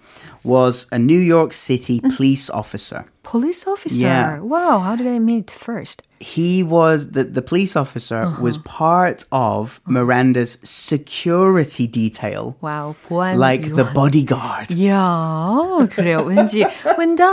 was 0.45 0.87
a 0.93 0.99
New 0.99 1.19
York 1.19 1.53
City 1.53 2.01
police 2.01 2.49
officer 2.49 3.05
police 3.24 3.66
officer. 3.66 4.04
Yeah. 4.06 4.40
Wow, 4.40 4.80
how 4.80 4.96
did 4.96 5.08
they 5.08 5.20
meet 5.20 5.50
first? 5.52 6.02
He 6.20 6.64
was 6.64 7.12
the 7.12 7.24
the 7.28 7.42
police 7.44 7.76
officer 7.76 8.24
Uh-huh. 8.24 8.40
was 8.42 8.56
part 8.64 9.26
of 9.32 9.82
Miranda's 9.86 10.56
security 10.64 11.86
detail, 11.88 12.56
와우, 12.64 12.96
보안 13.10 13.36
like 13.36 13.64
the 13.76 13.84
요원. 13.84 13.94
bodyguard. 13.94 14.68
이야, 14.72 15.88
그래요. 15.92 16.24
왠지 16.24 16.64
웬다 16.98 17.28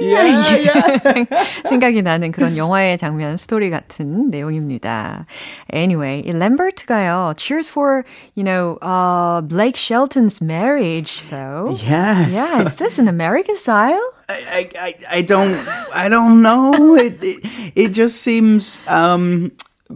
Yeah, 0.00 1.26
생각이 1.68 2.02
나는 2.02 2.30
그런 2.32 2.56
영화의 2.56 2.98
장면 2.98 3.36
스토리 3.36 3.70
같은 3.70 4.30
내용입니다. 4.30 5.26
Anyway, 5.72 6.22
이 6.24 6.30
램버트가요. 6.32 7.34
Cheers 7.36 7.68
for, 7.68 8.04
you 8.34 8.44
know, 8.44 8.78
uh, 8.82 9.40
Blake 9.42 9.76
Shelton's 9.76 10.40
marriage. 10.40 11.20
So, 11.26 11.74
Yes. 11.82 12.30
yeah, 12.32 12.62
is 12.62 12.76
this 12.76 12.98
an 12.98 13.08
American 13.08 13.56
style? 13.56 14.02
I, 14.29 14.69
I, 14.79 14.95
I 15.17 15.21
don't 15.23 15.55
I 15.93 16.07
don't 16.09 16.41
know. 16.41 16.95
It, 16.95 17.17
it 17.21 17.71
it 17.75 17.89
just 17.89 18.21
seems 18.21 18.79
um 18.87 19.51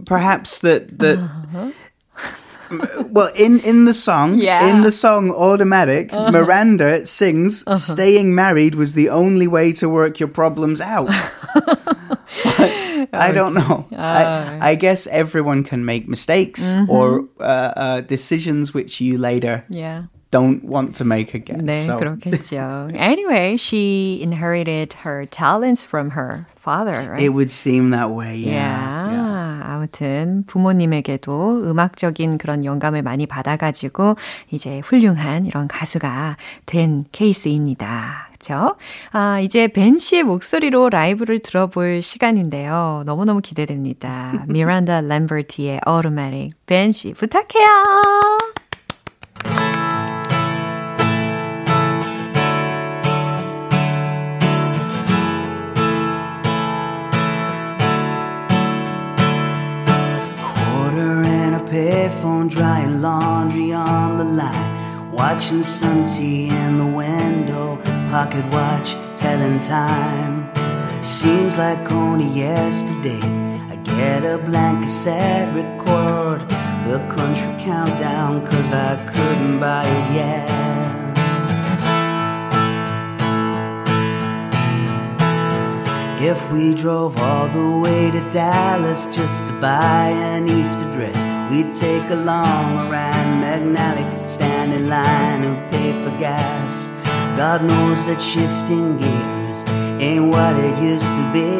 perhaps 0.06 0.58
that 0.60 0.98
that 0.98 1.18
well, 3.12 3.30
in 3.36 3.60
in 3.60 3.84
the 3.84 3.94
song, 3.94 4.38
Yeah. 4.40 4.66
in 4.68 4.82
the 4.82 4.90
song 4.90 5.30
"Automatic," 5.30 6.10
Miranda 6.12 7.06
sings, 7.06 7.62
"Staying 7.78 8.34
married 8.34 8.74
was 8.74 8.94
the 8.94 9.10
only 9.10 9.46
way 9.46 9.72
to 9.74 9.88
work 9.88 10.18
your 10.18 10.28
problems 10.30 10.80
out." 10.80 11.08
I 13.12 13.30
don't 13.32 13.54
know. 13.54 13.86
I, 13.96 14.70
I 14.70 14.74
guess 14.74 15.06
everyone 15.06 15.62
can 15.62 15.84
make 15.84 16.08
mistakes 16.08 16.74
or 16.88 17.28
uh, 17.38 17.42
uh, 17.76 18.00
decisions 18.00 18.74
which 18.74 19.00
you 19.00 19.18
later 19.18 19.64
Yeah. 19.68 20.04
Don't 20.34 20.64
want 20.64 20.96
to 20.96 21.04
make 21.04 21.32
again. 21.32 21.64
네, 21.64 21.84
so. 21.84 21.96
그렇겠죠. 21.96 22.90
Anyway, 22.98 23.56
she 23.56 24.18
inherited 24.20 24.92
her 25.04 25.26
talents 25.26 25.84
from 25.84 26.10
her 26.10 26.46
father, 26.56 26.90
right? 27.08 27.22
It 27.22 27.30
would 27.30 27.50
seem 27.50 27.90
that 27.90 28.10
way, 28.10 28.34
yeah. 28.36 29.12
yeah. 29.12 29.62
아무튼 29.64 30.42
부모님에게도 30.46 31.70
음악적인 31.70 32.38
그런 32.38 32.64
영감을 32.64 33.02
많이 33.02 33.26
받아가지고 33.26 34.16
이제 34.50 34.80
훌륭한 34.80 35.46
이런 35.46 35.68
가수가 35.68 36.36
된 36.66 37.04
케이스입니다. 37.12 38.28
그렇죠? 38.32 38.76
아, 39.12 39.40
이제 39.40 39.68
벤 39.68 39.96
씨의 39.98 40.24
목소리로 40.24 40.90
라이브를 40.90 41.38
들어볼 41.38 42.02
시간인데요. 42.02 43.04
너무너무 43.06 43.40
기대됩니다. 43.40 44.44
미란다 44.48 45.00
램버티의 45.02 45.80
Automatic. 45.86 46.50
벤 46.66 46.90
씨 46.92 47.14
부탁해요. 47.14 48.53
Watching 65.44 65.62
sun 65.62 66.04
tea 66.06 66.48
in 66.48 66.78
the 66.78 66.86
window, 66.86 67.76
pocket 68.10 68.46
watch 68.50 68.94
telling 69.14 69.58
time. 69.58 70.48
Seems 71.04 71.58
like 71.58 71.92
only 71.92 72.28
yesterday 72.28 73.20
I 73.70 73.76
get 73.84 74.24
a 74.24 74.38
blank 74.38 74.84
cassette 74.84 75.54
record 75.54 76.40
the 76.88 76.98
country 77.10 77.62
countdown 77.62 78.46
cause 78.46 78.72
I 78.72 78.96
couldn't 79.04 79.60
buy 79.60 79.84
it 79.84 80.14
yet. 80.14 80.48
If 86.22 86.40
we 86.50 86.72
drove 86.74 87.18
all 87.18 87.48
the 87.48 87.80
way 87.80 88.10
to 88.12 88.20
Dallas 88.30 89.04
just 89.14 89.44
to 89.44 89.52
buy 89.60 90.08
an 90.08 90.48
Easter 90.48 90.90
dress, 90.94 91.33
we'd 91.54 91.72
take 91.72 92.10
a 92.10 92.16
long 92.16 92.88
around 92.88 93.42
McNally, 93.42 94.28
stand 94.28 94.72
in 94.72 94.88
line 94.88 95.42
and 95.44 95.56
pay 95.70 95.92
for 96.02 96.10
gas. 96.18 96.88
God 97.36 97.62
knows 97.62 98.06
that 98.06 98.20
shifting 98.20 98.96
gears 98.96 99.58
ain't 100.02 100.26
what 100.34 100.56
it 100.56 100.76
used 100.82 101.12
to 101.18 101.24
be. 101.32 101.50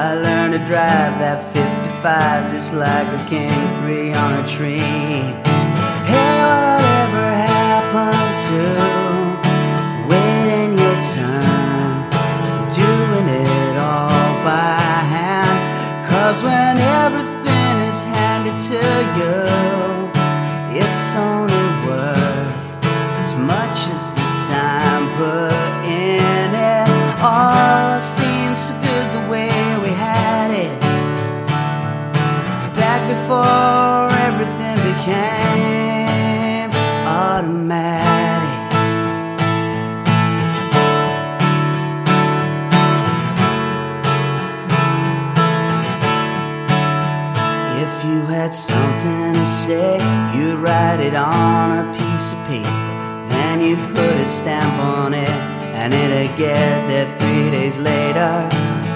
I 0.00 0.14
learned 0.14 0.52
to 0.54 0.60
drive 0.60 1.12
that 1.24 1.40
55 1.52 2.52
just 2.52 2.72
like 2.72 3.08
a 3.20 3.22
king 3.28 3.60
three 3.78 4.14
on 4.14 4.32
a 4.42 4.46
tree. 4.46 5.20
Hey, 6.10 6.36
whatever 6.48 7.24
happened 7.52 8.32
to 8.46 8.60
waiting 10.12 10.72
your 10.82 10.98
turn? 11.12 11.84
doing 12.80 13.28
it 13.28 13.76
all 13.76 14.32
by 14.48 14.80
hand. 15.14 15.56
Cause 16.08 16.42
when 16.42 16.78
everything 16.78 17.33
to 18.74 18.80
you, 19.18 19.83
it, 55.14 55.36
and 55.80 55.92
it'd 55.92 56.36
get 56.36 56.86
there 56.88 57.08
three 57.18 57.50
days 57.50 57.78
later. 57.78 58.48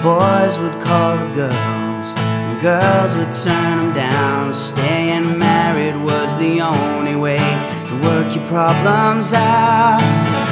Boys 0.03 0.57
would 0.59 0.81
call 0.81 1.17
the 1.17 1.29
girls, 1.35 2.07
and 2.17 2.61
girls 2.61 3.13
would 3.15 3.31
turn 3.31 3.77
them 3.77 3.93
down. 3.93 4.53
Staying 4.53 5.37
married 5.37 5.97
was 5.97 6.29
the 6.37 6.61
only 6.61 7.15
way 7.15 7.43
to 7.87 7.93
work 8.07 8.35
your 8.35 8.45
problems 8.47 9.33
out. 9.33 10.01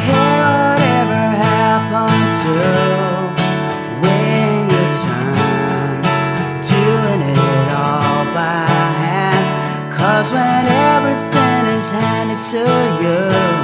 Hey, 0.07 0.37
whatever 0.47 1.21
happened 1.49 2.29
to 2.43 2.53
waiting 4.03 4.69
your 4.75 4.91
turn? 5.01 5.37
doing 6.87 7.21
it 7.21 7.67
all 7.71 8.25
by 8.37 8.65
hand. 9.03 9.43
Cause 9.93 10.31
when 10.31 10.63
everything 10.91 11.63
is 11.77 11.89
handed 11.89 12.41
to 12.53 12.63
you, 13.03 13.56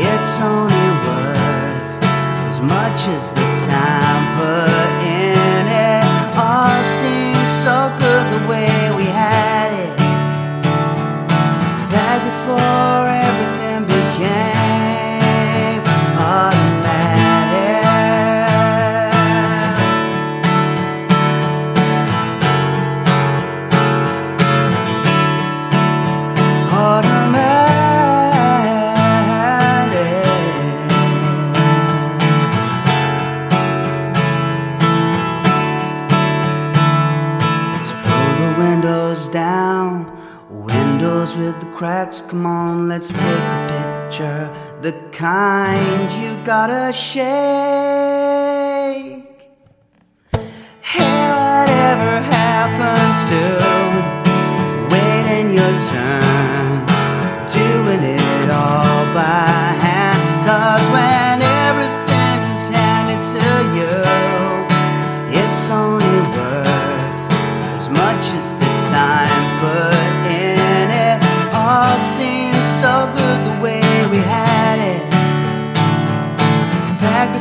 it's 0.00 0.40
only 0.40 0.88
worth 1.06 2.04
as 2.48 2.60
much 2.60 3.00
as 3.08 3.30
the 3.30 3.66
time 3.66 4.22
put 4.38 4.97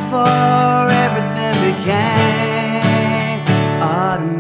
before 0.08 0.90
everything 0.90 1.56
became 1.76 3.42
automatic. 3.82 4.38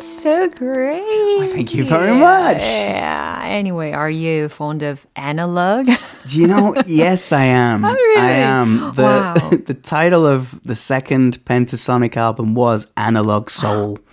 So 0.00 0.48
great. 0.48 1.52
thank 1.52 1.74
you 1.74 1.84
very 1.84 2.12
much. 2.12 2.62
Yeah. 2.62 3.42
Anyway, 3.44 3.92
are 3.92 4.10
you 4.10 4.48
fond 4.48 4.82
of 4.82 5.06
analog? 5.14 5.88
Do 6.26 6.38
you 6.40 6.46
know? 6.46 6.74
yes, 6.86 7.32
I 7.32 7.44
am. 7.44 7.84
Oh, 7.84 7.92
really? 7.92 8.20
I 8.20 8.30
am. 8.30 8.92
The 8.92 9.02
Wow. 9.02 9.34
the 9.66 9.74
title 9.74 10.26
of 10.26 10.60
the 10.62 10.74
second 10.74 11.44
Pentasonic 11.44 12.16
album 12.16 12.54
was 12.54 12.86
Analog 12.96 13.50
Soul. 13.50 13.98
Oh, 14.00 14.04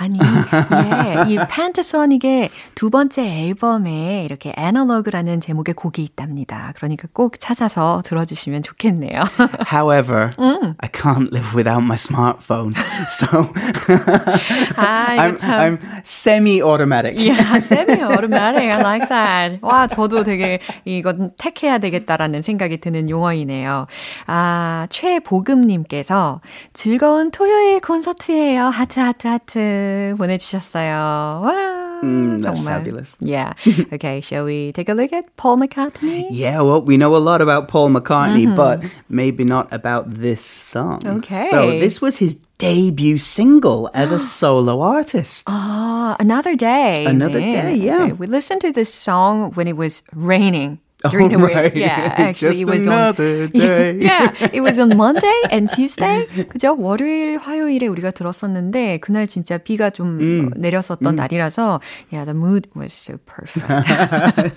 아니, 0.00 0.16
예, 0.16 1.32
이 1.32 1.38
펜타소닉의 1.48 2.50
두 2.76 2.88
번째 2.88 3.26
앨범에 3.26 4.24
이렇게 4.24 4.54
애널로그라는 4.56 5.40
제목의 5.40 5.74
곡이 5.74 6.04
있답니다. 6.04 6.72
그러니까 6.76 7.08
꼭 7.12 7.40
찾아서 7.40 8.00
들어주시면 8.04 8.62
좋겠네요. 8.62 9.22
However, 9.72 10.30
음. 10.38 10.76
I 10.78 10.88
can't 10.92 11.32
live 11.32 11.52
without 11.52 11.82
my 11.82 11.96
smartphone. 11.96 12.74
So 13.08 13.26
아, 14.78 15.16
I'm, 15.16 15.36
I'm 15.36 15.78
semi-automatic. 16.04 17.18
Yeah, 17.18 17.58
semi-automatic. 17.66 18.70
I 18.70 18.80
like 18.80 19.08
that. 19.08 19.58
와, 19.62 19.88
저도 19.88 20.22
되게 20.22 20.60
이건 20.84 21.32
택해야 21.36 21.78
되겠다라는 21.78 22.42
생각이 22.42 22.78
드는 22.78 23.10
용어이네요. 23.10 23.88
아, 24.28 24.86
최보금님께서 24.90 26.40
즐거운 26.72 27.32
토요일 27.32 27.80
콘서트예요. 27.80 28.66
하트, 28.66 29.00
하트, 29.00 29.26
하트 29.26 29.78
보내주셨어요. 30.17 31.41
와. 31.43 31.83
Mm, 32.03 32.41
that's 32.41 32.59
정말. 32.59 32.83
fabulous. 32.83 33.15
Yeah. 33.21 33.53
Okay, 33.93 34.19
shall 34.19 34.43
we 34.43 34.73
take 34.73 34.89
a 34.89 34.93
look 34.93 35.13
at 35.13 35.35
Paul 35.37 35.57
McCartney? 35.57 36.27
Yeah, 36.29 36.59
well, 36.61 36.81
we 36.81 36.97
know 36.97 37.15
a 37.15 37.23
lot 37.23 37.41
about 37.41 37.69
Paul 37.69 37.89
McCartney, 37.89 38.45
mm-hmm. 38.45 38.55
but 38.55 38.83
maybe 39.07 39.45
not 39.45 39.71
about 39.71 40.11
this 40.11 40.43
song. 40.43 40.99
Okay. 41.05 41.47
So 41.49 41.79
this 41.79 42.01
was 42.01 42.17
his 42.17 42.35
debut 42.57 43.17
single 43.17 43.89
as 43.93 44.11
a 44.11 44.19
solo 44.19 44.81
artist. 44.81 45.45
Ah, 45.47 46.15
another 46.19 46.55
day. 46.55 47.05
Another 47.05 47.39
man. 47.39 47.51
day, 47.51 47.75
yeah. 47.75 48.03
Okay. 48.03 48.13
We 48.13 48.27
listened 48.27 48.61
to 48.61 48.71
this 48.71 48.93
song 48.93 49.51
when 49.53 49.67
it 49.67 49.77
was 49.77 50.03
raining. 50.13 50.79
during 51.09 51.27
oh, 51.27 51.37
the 51.37 51.45
week. 51.45 51.55
Right. 51.55 51.75
Yeah, 51.75 52.15
actually 52.17 52.49
Just 52.49 52.61
it 52.61 52.65
was 52.65 52.85
another 52.85 53.43
on 53.43 53.49
day. 53.51 53.99
yeah, 53.99 54.33
it 54.53 54.61
was 54.61 54.79
on 54.79 54.95
Monday 54.95 55.41
and 55.51 55.69
Tuesday. 55.69 56.25
그죠? 56.49 56.75
월요일, 56.77 57.37
화요일에 57.37 57.87
우리가 57.87 58.11
들었었는데 58.11 58.99
그날 58.99 59.27
진짜 59.27 59.57
비가 59.57 59.89
좀 59.89 60.19
음. 60.19 60.49
내렸었던 60.55 61.13
음. 61.13 61.15
날이라서 61.15 61.81
yeah, 62.11 62.25
the 62.25 62.33
mood 62.33 62.67
was 62.75 62.93
so 62.93 63.17
perfect. 63.25 63.65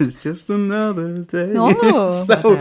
it's 0.01 0.17
just 0.17 0.51
another 0.51 1.19
day. 1.19 1.53
Oh, 1.57 2.25
so 2.25 2.53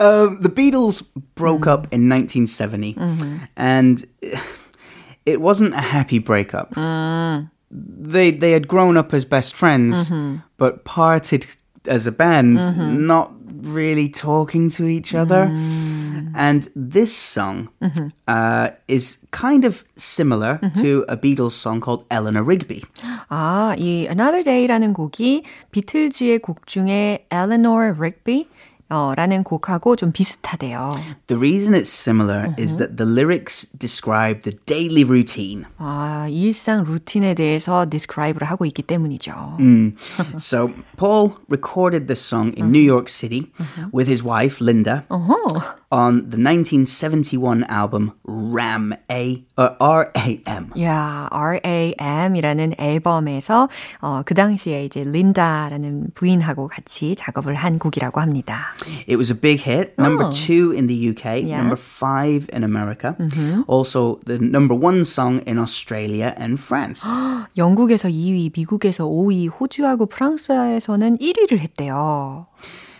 um, 0.00 0.40
the 0.40 0.50
Beatles 0.50 1.02
broke 1.34 1.62
mm. 1.62 1.72
up 1.72 1.86
in 1.92 2.08
1970 2.08 2.94
mm-hmm. 2.94 3.36
and 3.56 4.06
it 5.24 5.40
wasn't 5.40 5.74
a 5.74 5.80
happy 5.80 6.18
breakup. 6.18 6.74
Mm. 6.74 7.50
They 7.70 8.30
they 8.30 8.52
had 8.52 8.68
grown 8.68 8.98
up 8.98 9.14
as 9.14 9.24
best 9.24 9.56
friends, 9.56 10.10
mm-hmm. 10.10 10.44
but 10.58 10.84
parted 10.84 11.46
as 11.86 12.06
a 12.06 12.12
band, 12.12 12.58
mm-hmm. 12.58 13.06
not 13.06 13.32
really 13.62 14.08
talking 14.08 14.70
to 14.70 14.86
each 14.86 15.14
other. 15.14 15.46
Mm. 15.46 16.32
And 16.34 16.68
this 16.74 17.14
song 17.14 17.68
mm-hmm. 17.82 18.08
uh, 18.26 18.70
is 18.88 19.18
kind 19.30 19.64
of 19.64 19.84
similar 19.96 20.58
mm-hmm. 20.62 20.80
to 20.80 21.04
a 21.08 21.16
Beatles 21.16 21.52
song 21.52 21.80
called 21.80 22.04
Eleanor 22.10 22.42
Rigby. 22.42 22.82
아, 23.28 23.74
이 23.78 24.06
Another 24.08 24.42
Day라는 24.42 24.94
곡이 24.94 25.44
비틀즈의 25.70 26.40
곡 26.40 26.66
중에 26.66 27.26
Eleanor 27.30 27.94
Rigby 27.98 28.48
어, 28.92 29.14
라는 29.16 29.42
곡하고 29.42 29.96
좀 29.96 30.12
비슷하대요. 30.12 30.92
The 31.26 31.38
reason 31.38 31.74
it's 31.74 31.88
similar 31.88 32.48
uh-huh. 32.48 32.62
is 32.62 32.76
that 32.76 32.98
the 32.98 33.08
lyrics 33.08 33.66
describe 33.72 34.42
the 34.42 34.58
daily 34.66 35.02
routine. 35.02 35.64
아, 35.78 36.28
일상 36.28 36.84
루틴에 36.84 37.32
대해서 37.32 37.86
describe를 37.88 38.46
하고 38.46 38.66
있기 38.66 38.82
때문이죠. 38.82 39.56
Mm. 39.58 39.96
so 40.36 40.74
Paul 40.98 41.32
recorded 41.48 42.06
this 42.06 42.20
song 42.20 42.52
in 42.52 42.64
uh-huh. 42.64 42.70
New 42.70 42.84
York 42.84 43.08
City 43.08 43.50
uh-huh. 43.58 43.88
with 43.92 44.08
his 44.08 44.22
wife 44.22 44.60
Linda. 44.60 45.04
Uh-huh. 45.08 45.60
on 45.90 46.30
the 46.30 46.38
1971 46.38 47.64
album 47.68 48.12
Ram 48.24 48.94
A 49.10 49.44
uh, 49.58 49.76
R.A.M. 49.78 50.72
Yeah, 50.74 51.28
R.A.M.이라는 51.30 52.74
앨범에서 52.78 53.68
어, 54.00 54.22
그 54.24 54.34
당시에 54.34 54.84
이제 54.84 55.04
린다라는 55.04 56.12
부인하고 56.14 56.68
같이 56.68 57.14
작업을 57.14 57.54
한 57.54 57.78
곡이라고 57.78 58.20
합니다. 58.20 58.74
It 59.06 59.16
was 59.16 59.30
a 59.30 59.38
big 59.38 59.60
hit, 59.60 59.94
number 59.98 60.26
oh. 60.26 60.32
two 60.32 60.72
in 60.72 60.86
the 60.86 61.10
UK, 61.10 61.44
yeah. 61.44 61.58
number 61.58 61.76
five 61.76 62.48
in 62.52 62.64
America, 62.64 63.14
mm-hmm. 63.18 63.62
also 63.66 64.18
the 64.24 64.38
number 64.38 64.74
one 64.74 65.04
song 65.04 65.42
in 65.46 65.58
Australia 65.58 66.34
and 66.38 66.58
France. 66.58 67.04
영국에서 67.56 68.08
2위, 68.08 68.50
미국에서 68.56 69.04
5위, 69.04 69.50
호주하고 69.50 70.06
프랑스에서는 70.06 71.18
1위를 71.18 71.58
했대요. 71.58 72.46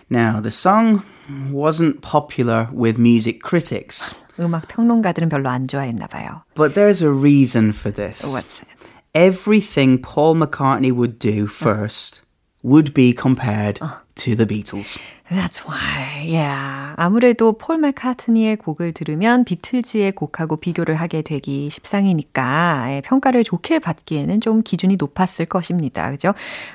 Now, 0.09 0.39
the 0.41 0.51
song 0.51 1.03
wasn't 1.51 2.01
popular 2.01 2.69
with 2.71 2.97
music 2.97 3.41
critics. 3.41 4.13
음악 4.39 4.67
평론가들은 4.67 5.29
별로 5.29 5.49
안 5.49 5.67
좋아했나 5.67 6.07
봐요. 6.07 6.43
But 6.55 6.73
there's 6.75 7.01
a 7.01 7.11
reason 7.11 7.71
for 7.71 7.91
this. 7.91 8.23
What's 8.25 8.61
it? 8.61 8.67
Everything 9.13 9.99
Paul 10.01 10.35
McCartney 10.35 10.91
would 10.91 11.19
do 11.19 11.45
first 11.45 12.21
would 12.63 12.93
be 12.93 13.13
compared 13.13 13.79
To 14.18 14.36
the 14.36 14.46
Beatles. 14.46 14.98
That's 15.30 15.66
why. 15.66 16.24
Yeah. 16.24 16.94
아무래도 16.96 17.52
폴 17.52 17.78
맥카트니의 17.78 18.56
곡을 18.56 18.92
들으면 18.92 19.44
비틀즈의 19.44 20.12
곡하고 20.12 20.56
비교를 20.56 20.94
하게 20.94 21.22
되기 21.22 21.68
십상이니까 21.70 23.02
평가를 23.04 23.44
좋게 23.44 23.78
받기에는 23.78 24.40
좀 24.40 24.62
기준이 24.62 24.96
높았을 24.96 25.44
것입니다. 25.46 26.10
그죠? 26.10 26.34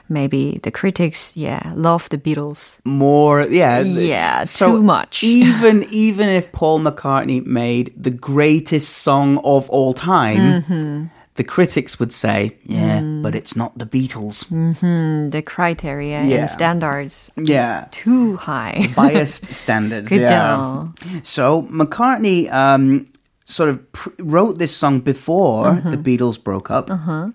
Maybe 0.09 0.59
the 0.61 0.71
critics, 0.71 1.33
yeah, 1.35 1.73
love 1.75 2.09
the 2.09 2.21
Beatles. 2.21 2.79
More, 2.85 3.47
yeah. 3.49 3.81
Yeah, 3.81 4.43
so 4.43 4.67
too 4.67 4.83
much. 4.83 5.23
even 5.23 5.83
even 5.91 6.29
if 6.29 6.51
Paul 6.51 6.79
McCartney 6.79 7.45
made 7.45 7.91
the 7.97 8.11
greatest 8.11 9.01
song 9.03 9.39
of 9.43 9.67
all 9.69 9.93
time, 9.93 10.63
mm-hmm. 10.63 11.05
The 11.35 11.43
critics 11.43 11.99
would 11.99 12.11
say, 12.11 12.57
yeah, 12.63 12.99
mm. 12.99 13.23
but 13.23 13.33
it's 13.33 13.55
not 13.55 13.77
the 13.77 13.85
Beatles. 13.85 14.45
Mm-hmm. 14.49 15.29
The 15.31 15.41
criteria 15.41 16.23
yeah. 16.23 16.37
and 16.37 16.49
standards 16.49 17.31
yeah. 17.35 17.87
too 17.91 18.37
high. 18.37 18.91
Biased 18.95 19.51
standards. 19.53 20.11
yeah. 20.11 20.89
So 21.23 21.63
McCartney 21.63 22.51
um, 22.51 23.07
sort 23.45 23.69
of 23.69 23.91
pr- 23.93 24.09
wrote 24.19 24.59
this 24.59 24.75
song 24.75 24.99
before 24.99 25.65
mm-hmm. 25.65 25.89
the 25.89 25.97
Beatles 25.97 26.41
broke 26.41 26.69
up. 26.69 26.91
Uh-huh. 26.91 27.29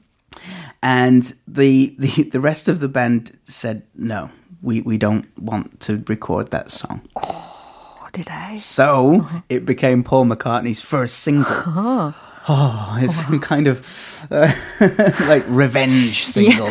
And 0.81 1.35
the, 1.49 1.97
the, 1.99 2.23
the 2.23 2.41
rest 2.41 2.69
of 2.69 2.79
the 2.79 2.89
band 2.89 3.37
said, 3.45 3.83
no, 3.97 4.31
we, 4.63 4.81
we 4.81 4.97
don't 4.97 5.27
want 5.37 5.81
to 5.81 6.05
record 6.07 6.53
that 6.53 6.71
song. 6.71 7.09
Oh, 7.17 8.09
did 8.13 8.29
I? 8.29 8.55
So 8.55 9.17
uh-huh. 9.17 9.41
it 9.49 9.67
became 9.67 10.05
Paul 10.05 10.27
McCartney's 10.27 10.83
first 10.83 11.19
single 11.19 12.15
Uh-huh. 12.48 12.50
Oh, 12.50 12.98
it's 13.00 13.24
kind 13.46 13.68
of 13.68 13.82
uh, 14.30 14.52
like 15.28 15.46
revenge 15.48 16.26
single. 16.26 16.68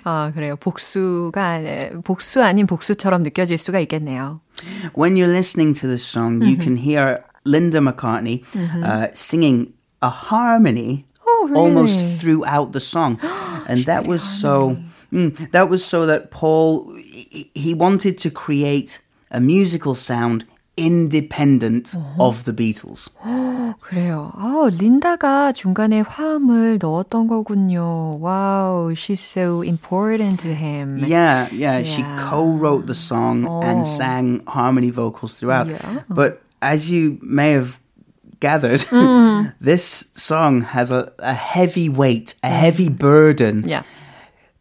아, 0.05 0.31
그래요. 0.35 0.55
복수가 0.57 2.01
복수 2.03 2.43
아닌 2.43 2.67
복수처럼 2.67 3.23
느껴질 3.23 3.57
수가 3.57 3.79
있겠네요. 3.81 4.41
When 4.93 5.15
you're 5.15 5.31
listening 5.31 5.73
to 5.81 5.87
this 5.87 6.05
song, 6.05 6.43
you 6.43 6.57
can 6.57 6.77
hear 6.77 7.23
Linda 7.43 7.79
McCartney 7.79 8.43
uh, 8.83 9.07
singing 9.13 9.73
a 10.03 10.09
harmony 10.09 11.05
oh, 11.25 11.47
really? 11.49 11.59
almost 11.59 11.99
throughout 12.21 12.71
the 12.71 12.79
song. 12.79 13.19
and 13.67 13.85
that 13.85 14.05
was 14.05 14.21
so 14.21 14.77
mm, 15.11 15.51
that 15.51 15.69
was 15.69 15.83
so 15.83 16.05
that 16.05 16.29
Paul 16.29 16.93
he 16.95 17.73
wanted 17.73 18.19
to 18.19 18.29
create 18.29 18.99
a 19.31 19.39
musical 19.39 19.95
sound 19.95 20.45
independent 20.79 21.95
uh-huh. 21.95 22.23
of 22.23 22.43
the 22.43 22.53
Beatles. 22.53 23.09
그래요. 23.81 24.31
아, 24.35 24.69
린다가 24.71 25.51
중간에 25.51 26.01
화음을 26.01 26.79
넣었던 26.81 27.27
거군요. 27.27 28.19
Wow, 28.19 28.93
she's 28.95 29.21
so 29.21 29.61
important 29.61 30.39
to 30.39 30.53
him. 30.53 30.97
Yeah, 30.97 31.47
yeah, 31.51 31.77
yeah. 31.77 31.83
she 31.83 32.03
co-wrote 32.17 32.87
the 32.87 32.95
song 32.95 33.45
oh. 33.45 33.61
and 33.61 33.85
sang 33.85 34.41
harmony 34.47 34.89
vocals 34.89 35.35
throughout. 35.35 35.67
Yeah. 35.67 36.01
But 36.09 36.41
as 36.61 36.89
you 36.89 37.19
may 37.21 37.51
have 37.51 37.79
gathered, 38.39 38.81
mm. 38.89 39.53
this 39.61 40.11
song 40.15 40.61
has 40.61 40.91
a, 40.91 41.11
a 41.19 41.33
heavy 41.33 41.89
weight, 41.89 42.35
a 42.43 42.49
heavy 42.49 42.89
burden. 42.89 43.65
Yeah 43.67 43.83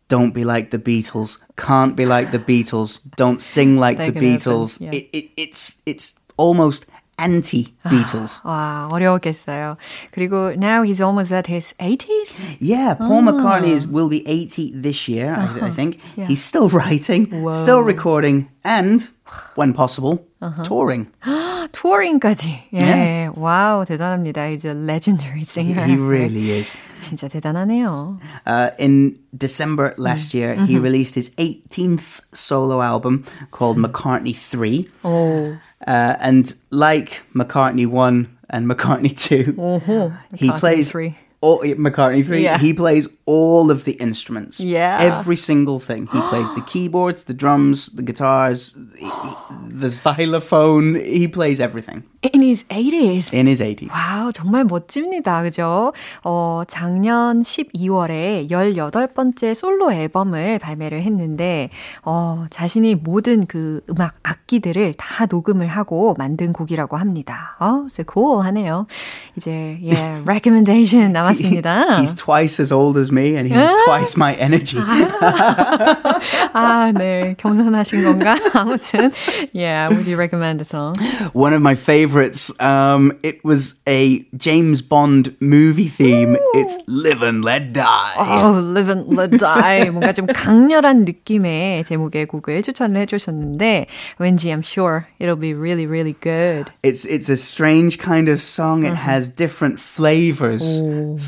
don't 0.09 0.35
be 0.35 0.45
like 0.45 0.71
the 0.71 0.79
Beatles, 0.79 1.39
can't 1.57 1.97
be 1.97 2.07
like 2.07 2.31
the 2.31 2.39
Beatles, 2.39 3.01
don't 3.17 3.41
sing 3.41 3.77
like 3.77 3.99
the 3.99 4.13
Beatles. 4.13 4.81
Yeah. 4.81 4.91
It, 4.93 5.09
it, 5.13 5.31
it's 5.37 5.83
it's 5.87 6.15
almost 6.37 6.87
anti-Beatles. 7.19 8.41
와, 8.45 8.89
어려웠겠어요. 8.91 9.77
그리고 10.13 10.57
now 10.57 10.83
he's 10.83 11.01
almost 11.01 11.33
at 11.33 11.47
his 11.47 11.75
80s? 11.79 12.57
Yeah, 12.61 12.95
Paul 12.95 13.29
oh. 13.29 13.33
McCartney 13.33 13.69
is, 13.69 13.87
will 13.87 14.09
be 14.09 14.27
80 14.27 14.73
this 14.75 15.09
year, 15.09 15.35
uh-huh. 15.35 15.65
I, 15.65 15.69
I, 15.69 15.71
think. 15.71 16.01
Yeah. 16.17 16.27
He's 16.27 16.43
still 16.43 16.69
writing, 16.69 17.27
Whoa. 17.27 17.55
still 17.55 17.83
recording, 17.83 18.51
and, 18.65 19.09
when 19.55 19.73
possible, 19.73 20.27
uh-huh. 20.41 20.63
touring. 20.65 21.07
touring까지. 21.73 22.69
예. 22.75 22.79
Yeah. 22.79 23.33
와우, 23.37 23.85
대단합니다. 23.85 24.49
He's 24.49 24.65
a 24.65 24.75
legendary 24.75 25.45
singer. 25.45 25.85
He 25.85 25.97
really 25.97 26.51
is. 26.51 26.73
진짜 26.99 27.29
대단하네요. 27.29 28.19
Uh, 28.47 28.71
in 28.79 29.19
December 29.37 29.95
last 29.99 30.35
year, 30.35 30.55
mm-hmm. 30.55 30.67
he 30.67 30.79
released 30.79 31.15
his 31.15 31.31
18th 31.37 32.21
solo 32.33 32.81
album 32.81 33.25
called 33.51 33.77
McCartney 33.77 34.35
3. 34.35 34.89
Oh. 35.05 35.57
Uh, 35.87 36.17
and 36.21 36.55
like 36.71 37.23
McCartney 37.35 37.87
1 37.87 38.29
and 38.51 38.67
McCartney 38.71 39.17
2, 39.17 39.57
uh-huh. 39.59 40.11
he 40.35 40.49
McCartney 40.49 40.59
plays 40.59 40.91
3. 40.91 41.19
all 41.41 41.61
McCartney 41.61 42.25
3, 42.25 42.43
Yeah. 42.43 42.59
he 42.59 42.73
plays 42.73 43.09
all 43.30 43.70
of 43.70 43.84
the 43.86 43.94
instruments. 44.02 44.60
Yeah. 44.60 44.98
Every 45.00 45.36
single 45.38 45.78
thing. 45.80 46.08
He 46.12 46.20
plays 46.32 46.50
the 46.56 46.62
keyboards, 46.66 47.24
the 47.30 47.34
drums, 47.36 47.90
the 47.94 48.02
guitars, 48.02 48.74
the 49.70 49.90
xylophone. 49.90 50.96
He 50.96 51.28
plays 51.28 51.60
everything 51.60 52.04
In 52.34 52.42
his 52.42 52.66
80s. 52.70 53.34
in 53.34 53.48
his 53.48 53.62
80s. 53.62 53.90
와우, 53.92 54.32
정말 54.34 54.66
멋집니다. 54.66 55.42
그죠? 55.44 55.94
어, 56.24 56.64
작년 56.68 57.42
12월에 57.42 58.50
18번째 58.50 59.54
솔로 59.54 59.92
앨범을 59.94 60.60
발매를 60.60 61.02
했는데, 61.04 61.70
어, 62.04 62.46
자신이 62.50 62.96
모든 62.96 63.46
그 63.46 63.82
음악 63.90 64.16
악기들을 64.24 64.96
다 64.98 65.28
녹음을 65.30 65.68
하고 65.68 66.16
만든 66.18 66.52
곡이라고 66.52 66.98
합니다. 66.98 67.56
어, 67.60 67.86
so 67.90 68.04
cool 68.12 68.44
하네요. 68.48 68.88
이제, 69.38 69.80
예, 69.84 69.94
recommendation 70.26 71.14
남았습니다. 71.14 72.00
He's 72.02 72.18
twice 72.18 72.60
as 72.62 72.74
old 72.74 73.00
as 73.00 73.12
me 73.14 73.19
and 73.19 73.47
he 73.49 73.55
has 73.55 73.71
twice 73.85 74.17
my 74.17 74.35
energy. 74.35 74.79
아, 76.53 76.93
네. 76.93 77.35
겸손하신 77.39 78.03
건가? 78.05 78.37
아무튼, 78.55 79.13
yeah, 79.53 79.89
would 79.89 80.07
you 80.07 80.17
recommend 80.17 80.61
a 80.61 80.65
song? 80.65 80.95
One 81.33 81.53
of 81.53 81.61
my 81.63 81.75
favorites, 81.75 82.53
um, 82.61 83.13
it 83.23 83.45
was 83.45 83.75
a 83.87 84.25
James 84.37 84.83
Bond 84.83 85.35
movie 85.41 85.89
theme. 85.89 86.37
It's 86.55 86.77
Live 86.87 87.23
and 87.23 87.45
Let 87.45 87.73
Die. 87.73 88.15
Oh, 88.17 88.61
Live 88.61 88.89
and 88.89 89.15
Let 89.15 89.39
Die. 89.39 89.91
뭔가 89.91 90.13
좀 90.13 90.27
강렬한 90.27 91.05
느낌의 91.05 91.85
제목의 91.85 92.27
곡을 92.27 92.63
추천을 92.63 93.01
해주셨는데, 93.03 93.87
왠지 94.19 94.51
I'm 94.53 94.63
sure 94.63 95.07
it'll 95.19 95.37
be 95.41 95.55
really, 95.55 95.87
really 95.87 96.15
good. 96.21 96.71
It's 96.83 97.05
it's 97.05 97.29
a 97.29 97.37
strange 97.37 97.99
kind 97.99 98.29
of 98.29 98.41
song. 98.41 98.85
It 98.85 98.95
has 98.95 99.29
different 99.29 99.79
flavors 99.81 100.81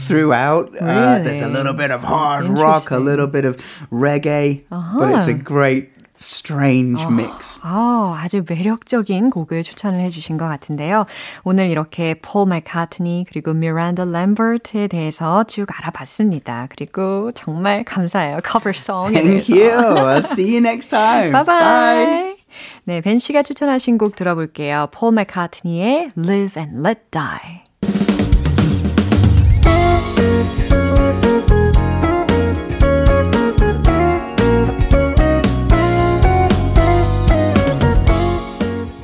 throughout. 0.06 0.70
Uh, 0.80 1.18
there's 1.22 1.40
a 1.42 1.46
Really? 1.46 1.56
little 1.56 1.74
bit 1.74 1.79
of 1.89 2.03
hard 2.03 2.47
rock, 2.49 2.91
a 2.91 2.99
little 2.99 3.25
bit 3.25 3.45
of 3.45 3.57
reggae, 3.89 4.61
but 4.69 5.09
it's 5.09 5.27
a 5.27 5.33
great 5.33 5.89
strange 6.21 7.03
mix. 7.09 7.59
아, 7.63 8.15
아주 8.21 8.43
매력적인 8.47 9.31
곡을 9.31 9.63
추천을 9.63 9.99
해주신 10.01 10.37
것 10.37 10.47
같은데요. 10.47 11.07
오늘 11.43 11.69
이렇게 11.69 12.13
폴 12.21 12.47
맥카트니 12.47 13.25
그리고 13.27 13.53
미란다 13.53 14.05
램버트에 14.05 14.87
대해서 14.87 15.43
쭉 15.45 15.65
알아봤습니다. 15.67 16.67
그리고 16.69 17.31
정말 17.31 17.83
감사해요. 17.83 18.39
커버송에 18.43 19.19
Thank 19.19 19.47
대해서. 19.47 19.81
you. 19.81 19.95
I'll 19.95 20.23
see 20.23 20.45
you 20.45 20.59
next 20.59 20.89
time. 20.89 21.31
Bye 21.31 21.43
bye. 21.43 22.05
Bye. 22.05 22.37
네, 22.83 23.01
벤 23.01 23.17
씨가 23.17 23.41
추천하신 23.41 23.97
곡 23.97 24.15
들어볼게요. 24.15 24.89
폴 24.91 25.13
맥카트니의 25.13 26.11
Live 26.17 26.61
and 26.61 26.85
Let 26.85 26.99
Die. 27.09 27.63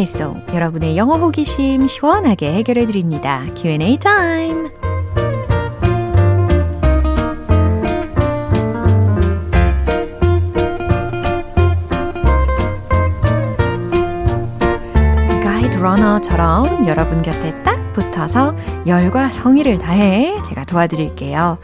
알쏭달쏭 0.00 0.54
여러분의 0.54 0.96
영어 0.96 1.16
호기심 1.16 1.86
시원하게 1.86 2.52
해결해 2.52 2.86
드립니다. 2.86 3.44
Q&A 3.56 3.98
타임. 3.98 4.70
러너처럼 15.80 16.86
여러분 16.86 17.22
곁에 17.22 17.62
딱 17.62 17.94
붙어서 17.94 18.54
열과 18.86 19.32
성의를 19.32 19.78
다해 19.78 20.42
제가 20.42 20.66
도와드릴게요. 20.66 21.56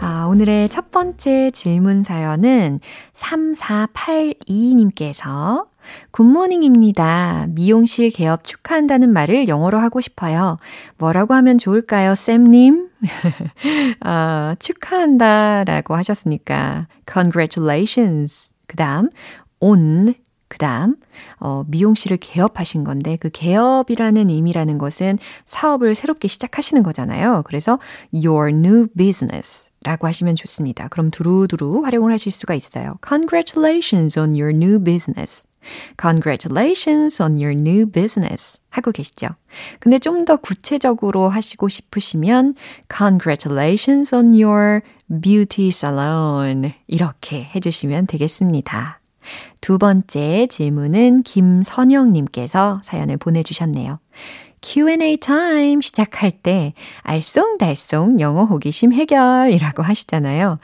아, 0.00 0.26
오늘의 0.30 0.68
첫 0.68 0.92
번째 0.92 1.50
질문 1.50 2.04
사연은 2.04 2.78
3482님께서 3.14 5.66
굿모닝입니다. 6.10 7.46
미용실 7.50 8.10
개업 8.10 8.44
축하한다는 8.44 9.12
말을 9.12 9.48
영어로 9.48 9.78
하고 9.78 10.00
싶어요. 10.00 10.58
뭐라고 10.98 11.34
하면 11.34 11.58
좋을까요, 11.58 12.14
쌤님? 12.14 12.88
아, 14.00 14.56
축하한다 14.58 15.64
라고 15.64 15.94
하셨으니까 15.96 16.88
congratulations. 17.06 18.52
그 18.66 18.76
다음 18.76 19.10
on 19.60 20.14
그 20.54 20.58
다음, 20.58 20.94
어, 21.40 21.64
미용실을 21.66 22.18
개업하신 22.18 22.84
건데, 22.84 23.16
그 23.18 23.28
개업이라는 23.28 24.30
의미라는 24.30 24.78
것은 24.78 25.18
사업을 25.46 25.96
새롭게 25.96 26.28
시작하시는 26.28 26.80
거잖아요. 26.84 27.42
그래서 27.44 27.80
your 28.12 28.50
new 28.50 28.86
business 28.96 29.68
라고 29.82 30.06
하시면 30.06 30.36
좋습니다. 30.36 30.86
그럼 30.88 31.10
두루두루 31.10 31.82
활용을 31.84 32.12
하실 32.12 32.30
수가 32.30 32.54
있어요. 32.54 32.98
Congratulations 33.06 34.16
on 34.16 34.30
your 34.30 34.50
new 34.50 34.82
business. 34.82 35.44
Congratulations 36.00 37.22
on 37.22 37.32
your 37.36 37.52
new 37.52 37.86
business. 37.90 38.60
하고 38.70 38.90
계시죠? 38.92 39.28
근데 39.80 39.98
좀 39.98 40.24
더 40.24 40.36
구체적으로 40.36 41.28
하시고 41.28 41.68
싶으시면 41.68 42.54
Congratulations 42.94 44.14
on 44.14 44.32
your 44.34 44.80
beauty 45.20 45.68
salon. 45.68 46.72
이렇게 46.86 47.50
해주시면 47.54 48.06
되겠습니다. 48.06 49.00
두 49.60 49.78
번째 49.78 50.46
질문은 50.50 51.22
김선영님께서 51.22 52.80
사연을 52.84 53.16
보내주셨네요. 53.16 53.98
Q&A 54.60 55.18
타임 55.18 55.80
시작할 55.82 56.30
때 56.30 56.72
알쏭달쏭 57.02 58.18
영어 58.20 58.44
호기심 58.44 58.92
해결이라고 58.94 59.82
하시잖아요. 59.82 60.58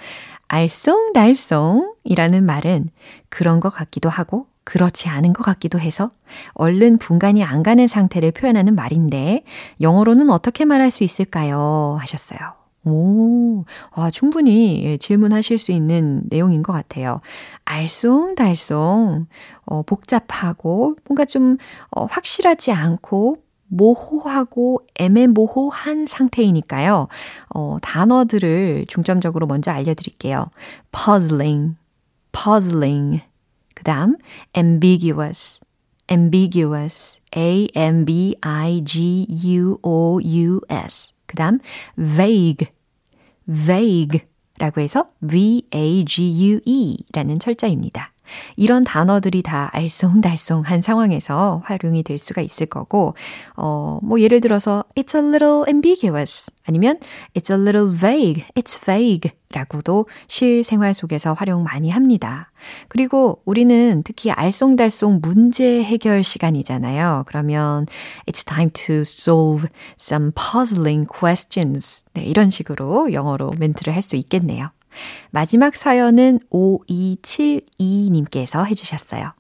알쏭달쏭이라는 0.48 2.42
말은 2.42 2.90
그런 3.28 3.60
것 3.60 3.70
같기도 3.70 4.08
하고 4.08 4.46
그렇지 4.70 5.08
않은 5.08 5.32
것 5.32 5.42
같기도 5.42 5.80
해서 5.80 6.10
얼른 6.54 6.98
분간이 6.98 7.42
안 7.42 7.64
가는 7.64 7.88
상태를 7.88 8.30
표현하는 8.30 8.76
말인데 8.76 9.42
영어로는 9.80 10.30
어떻게 10.30 10.64
말할 10.64 10.92
수 10.92 11.02
있을까요? 11.02 11.98
하셨어요. 12.00 12.38
오, 12.84 13.64
아, 13.90 14.10
충분히 14.12 14.84
예, 14.84 14.96
질문하실 14.96 15.58
수 15.58 15.72
있는 15.72 16.22
내용인 16.30 16.62
것 16.62 16.72
같아요. 16.72 17.20
알쏭달쏭, 17.64 19.26
어, 19.66 19.82
복잡하고 19.82 20.94
뭔가 21.08 21.24
좀 21.24 21.56
어, 21.90 22.06
확실하지 22.06 22.70
않고 22.70 23.38
모호하고 23.66 24.86
애매모호한 24.94 26.06
상태이니까요. 26.06 27.08
어, 27.54 27.76
단어들을 27.82 28.86
중점적으로 28.86 29.48
먼저 29.48 29.72
알려드릴게요. 29.72 30.46
puzzling, 30.92 31.76
puzzling. 32.32 33.29
그 33.80 33.84
다음, 33.84 34.16
ambiguous, 34.54 35.60
ambiguous, 36.10 37.18
a-m-b-i-g-u-o-u-s. 37.34 38.34
그 41.24 41.36
다음, 41.36 41.60
vague, 41.96 42.66
vague 43.48 44.20
라고 44.58 44.82
해서 44.82 45.06
V-A-G-U-E 45.22 46.98
라는 47.14 47.38
철자입니다. 47.38 48.12
이런 48.56 48.84
단어들이 48.84 49.42
다 49.42 49.70
알쏭달쏭한 49.74 50.82
상황에서 50.82 51.62
활용이 51.64 52.02
될 52.02 52.18
수가 52.18 52.42
있을 52.42 52.66
거고, 52.66 53.14
어, 53.56 53.98
뭐 54.02 54.20
예를 54.20 54.40
들어서 54.40 54.84
it's 54.94 55.14
a 55.14 55.22
little 55.26 55.64
ambiguous 55.68 56.50
아니면 56.66 56.98
it's 57.34 57.50
a 57.50 57.60
little 57.60 57.90
vague, 57.96 58.44
it's 58.54 58.80
vague 58.84 59.32
라고도 59.52 60.06
실생활 60.28 60.94
속에서 60.94 61.32
활용 61.32 61.64
많이 61.64 61.90
합니다. 61.90 62.52
그리고 62.88 63.42
우리는 63.44 64.02
특히 64.04 64.30
알쏭달쏭 64.30 65.20
문제 65.22 65.82
해결 65.82 66.22
시간이잖아요. 66.22 67.24
그러면 67.26 67.86
it's 68.26 68.46
time 68.46 68.70
to 68.72 69.00
solve 69.00 69.68
some 69.98 70.30
puzzling 70.34 71.06
questions. 71.08 72.04
네, 72.14 72.22
이런 72.24 72.50
식으로 72.50 73.12
영어로 73.12 73.52
멘트를 73.58 73.94
할 73.94 74.02
수 74.02 74.16
있겠네요. 74.16 74.70
마지막 75.30 75.76
사연은 75.76 76.40
5272님께서 76.50 78.66
해주셨어요. 78.66 79.32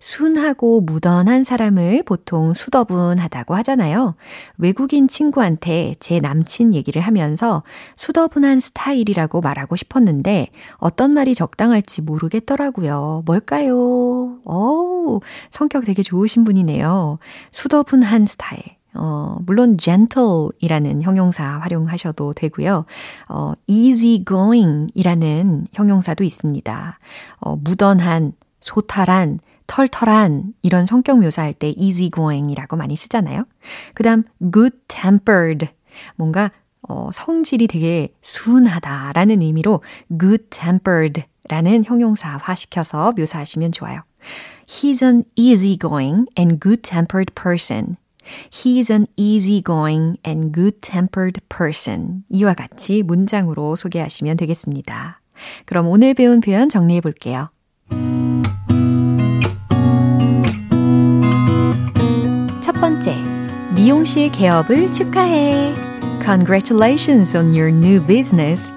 순하고 0.00 0.80
무던한 0.80 1.44
사람을 1.44 2.02
보통 2.04 2.54
수더분하다고 2.54 3.54
하잖아요. 3.56 4.14
외국인 4.58 5.08
친구한테 5.08 5.94
제 6.00 6.20
남친 6.20 6.74
얘기를 6.74 7.02
하면서 7.02 7.62
수더분한 7.96 8.60
스타일이라고 8.60 9.40
말하고 9.40 9.76
싶었는데 9.76 10.48
어떤 10.76 11.12
말이 11.12 11.34
적당할지 11.34 12.02
모르겠더라고요. 12.02 13.22
뭘까요? 13.26 14.38
오, 14.44 15.20
성격 15.50 15.84
되게 15.84 16.02
좋으신 16.02 16.44
분이네요. 16.44 17.18
수더분한 17.52 18.26
스타일. 18.26 18.79
어, 18.94 19.38
물론 19.46 19.78
gentle이라는 19.78 21.02
형용사 21.02 21.58
활용하셔도 21.58 22.32
되고요. 22.34 22.84
어, 23.28 23.52
easygoing이라는 23.66 25.66
형용사도 25.72 26.24
있습니다. 26.24 26.98
어, 27.40 27.56
무던한, 27.56 28.32
소탈한, 28.60 29.38
털털한 29.66 30.54
이런 30.62 30.86
성격 30.86 31.20
묘사할 31.20 31.54
때 31.54 31.72
easygoing이라고 31.76 32.76
많이 32.76 32.96
쓰잖아요. 32.96 33.44
그다음 33.94 34.24
good-tempered 34.52 35.68
뭔가 36.16 36.50
어, 36.88 37.10
성질이 37.12 37.68
되게 37.68 38.12
순하다라는 38.22 39.42
의미로 39.42 39.82
good-tempered라는 40.18 41.84
형용사화 41.84 42.54
시켜서 42.56 43.12
묘사하시면 43.16 43.70
좋아요. 43.70 44.00
He's 44.66 45.02
an 45.02 45.24
easygoing 45.36 46.26
and 46.36 46.60
good-tempered 46.60 47.32
person. 47.34 47.96
He's 48.50 48.90
an 48.90 49.06
easygoing 49.16 50.18
and 50.26 50.52
good-tempered 50.52 51.40
person. 51.48 52.24
이와 52.30 52.54
같이 52.54 53.02
문장으로 53.02 53.76
소개하시면 53.76 54.36
되겠습니다. 54.36 55.20
그럼 55.66 55.88
오늘 55.88 56.14
배운 56.14 56.40
표현 56.40 56.68
정리해 56.68 57.00
볼게요. 57.00 57.50
첫 62.60 62.72
번째, 62.74 63.16
미용실 63.74 64.30
개업을 64.32 64.92
축하해. 64.92 65.74
Congratulations 66.22 67.36
on 67.36 67.46
your 67.56 67.68
new 67.68 68.04
business. 68.06 68.74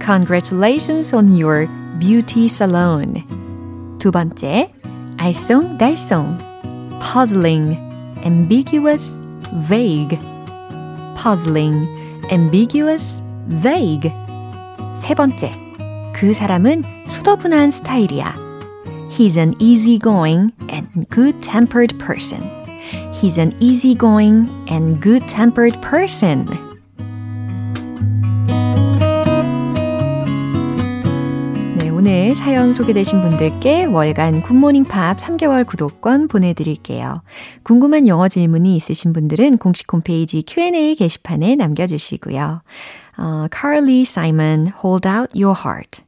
Congratulations 0.00 1.14
on 1.14 1.28
your 1.28 1.68
beauty 1.98 2.46
salon. 2.46 3.24
두 3.98 4.10
번째, 4.10 4.72
알쏭달쏭. 5.18 6.38
Puzzling. 7.00 7.87
ambiguous, 8.23 9.17
vague. 9.53 10.17
puzzling, 11.23 11.87
ambiguous, 12.31 13.23
vague. 13.47 14.11
세 14.99 15.13
번째, 15.15 15.51
그 16.13 16.33
사람은 16.33 16.83
수더분한 17.07 17.71
스타일이야. 17.71 18.35
He's 19.09 19.37
an 19.37 19.55
easygoing 19.59 20.51
and 20.69 21.07
good-tempered 21.09 21.97
person. 21.99 22.43
He's 23.13 23.37
an 23.37 23.55
easygoing 23.61 24.49
and 24.67 24.99
good-tempered 24.99 25.81
person. 25.81 26.66
오늘 32.08 32.34
사연 32.34 32.72
소개되신 32.72 33.20
분들께 33.20 33.84
월간 33.84 34.40
굿모닝 34.40 34.84
팝 34.84 35.18
3개월 35.18 35.66
구독권 35.66 36.28
보내드릴게요. 36.28 37.20
궁금한 37.64 38.08
영어 38.08 38.28
질문이 38.28 38.74
있으신 38.76 39.12
분들은 39.12 39.58
공식 39.58 39.92
홈페이지 39.92 40.42
Q&A 40.42 40.94
게시판에 40.94 41.54
남겨주시고요. 41.56 42.62
어, 43.18 43.46
Carly 43.54 44.00
Simon, 44.06 44.72
Hold 44.82 45.06
Out 45.06 45.38
Your 45.38 45.54
Heart. 45.54 46.07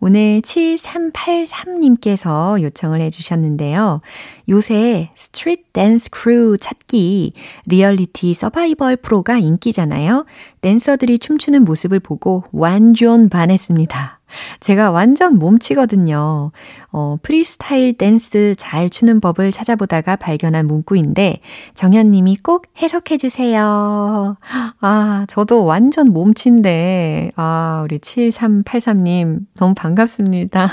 오늘 0.00 0.40
7383님께서 0.42 2.60
요청을 2.62 3.00
해주셨는데요. 3.00 4.00
요새 4.48 5.10
street 5.14 5.72
댄스 5.72 6.10
크루 6.10 6.56
찾기 6.58 7.32
리얼리티 7.66 8.34
서바이벌 8.34 8.96
프로가 8.96 9.38
인기잖아요. 9.38 10.26
댄서들이 10.60 11.18
춤추는 11.18 11.64
모습을 11.64 12.00
보고 12.00 12.44
완전 12.52 13.28
반했습니다. 13.28 14.17
제가 14.60 14.90
완전 14.90 15.38
몸치거든요. 15.38 16.52
어, 16.90 17.16
프리스타일 17.22 17.96
댄스 17.96 18.54
잘 18.56 18.90
추는 18.90 19.20
법을 19.20 19.52
찾아보다가 19.52 20.16
발견한 20.16 20.66
문구인데 20.66 21.40
정현님이 21.74 22.38
꼭 22.42 22.66
해석해 22.80 23.18
주세요. 23.18 24.36
아, 24.80 25.24
저도 25.28 25.64
완전 25.64 26.12
몸치인데 26.12 27.32
아, 27.36 27.82
우리 27.84 27.98
7383님 27.98 29.40
너무 29.56 29.74
반갑습니다. 29.74 30.68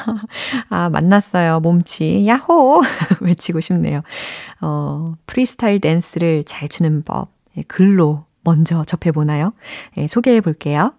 아, 0.70 0.90
만났어요. 0.90 1.60
몸치. 1.60 2.26
야호! 2.28 2.82
외치고 3.22 3.60
싶네요. 3.62 4.02
어, 4.62 5.14
프리스타일 5.26 5.80
댄스를 5.80 6.44
잘 6.46 6.68
추는 6.70 7.04
법. 7.04 7.30
예, 7.58 7.64
글로 7.64 8.26
먼저 8.44 8.84
접해보나요? 8.84 9.54
예, 9.98 10.08
소개해 10.08 10.42
볼게요. 10.42 10.94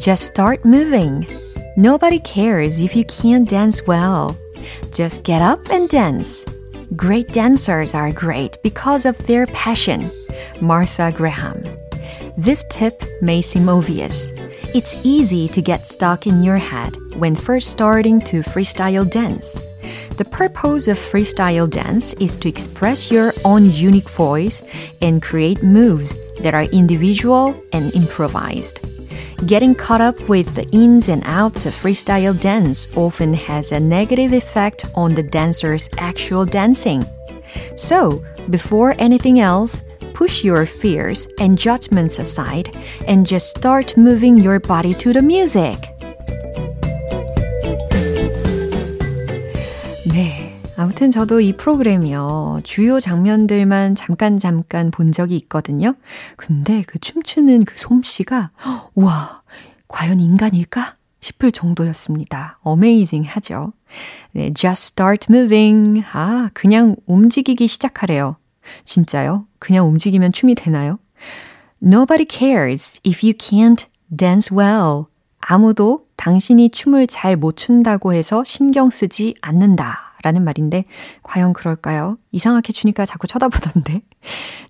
Just 0.00 0.24
start 0.24 0.64
moving. 0.64 1.26
Nobody 1.76 2.20
cares 2.20 2.80
if 2.80 2.96
you 2.96 3.04
can't 3.04 3.46
dance 3.46 3.86
well. 3.86 4.34
Just 4.94 5.24
get 5.24 5.42
up 5.42 5.68
and 5.68 5.90
dance. 5.90 6.46
Great 6.96 7.28
dancers 7.34 7.94
are 7.94 8.10
great 8.10 8.56
because 8.62 9.04
of 9.04 9.18
their 9.24 9.44
passion. 9.48 10.10
Martha 10.62 11.12
Graham. 11.14 11.62
This 12.38 12.64
tip 12.70 13.04
may 13.20 13.42
seem 13.42 13.68
obvious. 13.68 14.30
It's 14.74 14.96
easy 15.04 15.48
to 15.48 15.60
get 15.60 15.86
stuck 15.86 16.26
in 16.26 16.42
your 16.42 16.56
head 16.56 16.96
when 17.16 17.34
first 17.34 17.70
starting 17.70 18.22
to 18.22 18.40
freestyle 18.40 19.04
dance. 19.04 19.58
The 20.16 20.24
purpose 20.24 20.88
of 20.88 20.98
freestyle 20.98 21.68
dance 21.68 22.14
is 22.14 22.34
to 22.36 22.48
express 22.48 23.10
your 23.10 23.34
own 23.44 23.70
unique 23.70 24.08
voice 24.08 24.62
and 25.02 25.20
create 25.20 25.62
moves 25.62 26.14
that 26.38 26.54
are 26.54 26.64
individual 26.72 27.54
and 27.74 27.94
improvised. 27.94 28.80
Getting 29.46 29.74
caught 29.74 30.02
up 30.02 30.28
with 30.28 30.54
the 30.54 30.68
ins 30.68 31.08
and 31.08 31.22
outs 31.24 31.64
of 31.64 31.72
freestyle 31.72 32.38
dance 32.38 32.86
often 32.94 33.32
has 33.32 33.72
a 33.72 33.80
negative 33.80 34.34
effect 34.34 34.84
on 34.94 35.14
the 35.14 35.22
dancer's 35.22 35.88
actual 35.96 36.44
dancing. 36.44 37.02
So, 37.74 38.22
before 38.50 38.94
anything 38.98 39.40
else, 39.40 39.82
push 40.12 40.44
your 40.44 40.66
fears 40.66 41.26
and 41.38 41.56
judgments 41.56 42.18
aside 42.18 42.76
and 43.08 43.26
just 43.26 43.56
start 43.56 43.96
moving 43.96 44.36
your 44.36 44.60
body 44.60 44.92
to 44.94 45.14
the 45.14 45.22
music. 45.22 45.78
아무튼 51.00 51.10
저도 51.10 51.40
이 51.40 51.54
프로그램이요. 51.54 52.60
주요 52.62 53.00
장면들만 53.00 53.94
잠깐 53.94 54.38
잠깐 54.38 54.90
본 54.90 55.12
적이 55.12 55.36
있거든요. 55.36 55.94
근데 56.36 56.84
그 56.86 56.98
춤추는 56.98 57.64
그 57.64 57.78
솜씨가, 57.78 58.50
와, 58.96 59.40
과연 59.88 60.20
인간일까? 60.20 60.96
싶을 61.20 61.52
정도였습니다. 61.52 62.58
어메이징 62.60 63.22
하죠. 63.22 63.72
네, 64.32 64.52
just 64.52 64.92
start 64.92 65.28
moving. 65.30 66.04
아, 66.12 66.50
그냥 66.52 66.96
움직이기 67.06 67.66
시작하래요. 67.66 68.36
진짜요? 68.84 69.46
그냥 69.58 69.86
움직이면 69.86 70.32
춤이 70.32 70.54
되나요? 70.54 70.98
Nobody 71.82 72.26
cares 72.28 73.00
if 73.06 73.24
you 73.26 73.32
can't 73.32 73.86
dance 74.14 74.54
well. 74.54 75.04
아무도 75.38 76.04
당신이 76.16 76.68
춤을 76.68 77.06
잘 77.06 77.38
못 77.38 77.56
춘다고 77.56 78.12
해서 78.12 78.44
신경 78.44 78.90
쓰지 78.90 79.34
않는다. 79.40 80.09
라는 80.22 80.44
말인데, 80.44 80.84
과연 81.22 81.52
그럴까요? 81.52 82.18
이상하게 82.32 82.72
추니까 82.72 83.06
자꾸 83.06 83.26
쳐다보던데. 83.26 84.02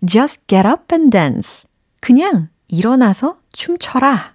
Just 0.07 0.46
get 0.46 0.66
up 0.66 0.84
and 0.92 1.11
dance. 1.11 1.68
그냥 2.01 2.48
일어나서 2.68 3.38
춤춰라. 3.53 4.34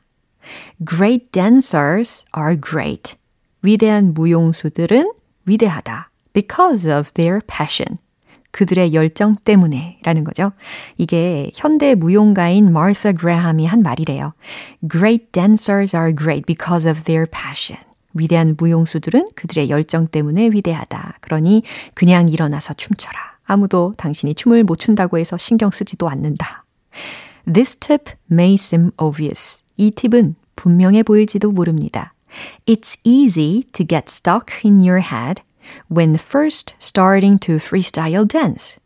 Great 0.88 1.32
dancers 1.32 2.26
are 2.38 2.60
great. 2.60 3.16
위대한 3.62 4.14
무용수들은 4.14 5.12
위대하다. 5.46 6.12
Because 6.34 6.92
of 6.92 7.12
their 7.12 7.40
passion. 7.48 7.98
그들의 8.52 8.94
열정 8.94 9.36
때문에 9.36 10.00
라는 10.04 10.24
거죠. 10.24 10.54
이게 10.98 11.52
현대 11.54 11.94
무용가인 11.94 12.72
마르사 12.72 13.12
그레함이 13.12 13.66
한 13.66 13.82
말이래요. 13.82 14.34
Great 14.90 15.32
dancers 15.34 15.96
are 15.96 16.16
great 16.16 16.46
because 16.46 16.90
of 16.90 17.04
their 17.04 17.30
passion. 17.30 17.84
위대한 18.16 18.56
무용수들은 18.58 19.28
그들의 19.36 19.70
열정 19.70 20.08
때문에 20.08 20.50
위대하다. 20.50 21.18
그러니 21.22 21.62
그냥 21.94 22.28
일어나서 22.30 22.74
춤춰라. 22.74 23.36
아무도 23.44 23.94
당신이 23.98 24.34
춤을 24.34 24.64
못 24.64 24.78
춘다고 24.78 25.20
해서 25.20 25.38
신경 25.38 25.70
쓰지도 25.70 26.10
않는다. 26.10 26.66
This 27.52 27.76
tip 27.76 28.14
may 28.32 28.56
seem 28.56 28.90
obvious. 28.98 29.64
이 29.78 29.92
팁은 29.92 30.36
분명해 30.56 31.04
보일지도 31.04 31.52
모릅니다. 31.52 32.14
It's 32.66 33.00
easy 33.04 33.64
to 33.74 33.86
get 33.86 34.06
stuck 34.08 34.66
in 34.66 34.80
your 34.80 35.02
head 35.02 35.44
when 35.92 36.16
first 36.16 36.74
starting 36.80 37.40
to 37.40 37.56
freestyle 37.56 38.28
dance. 38.28 38.80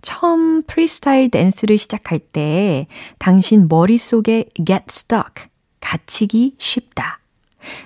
처음 0.00 0.62
프리스타일 0.62 1.30
댄스를 1.30 1.76
시작할 1.76 2.18
때 2.18 2.86
당신 3.18 3.68
머릿속에 3.68 4.48
get 4.54 4.84
stuck, 4.88 5.48
갇히기 5.80 6.54
쉽다. 6.58 7.17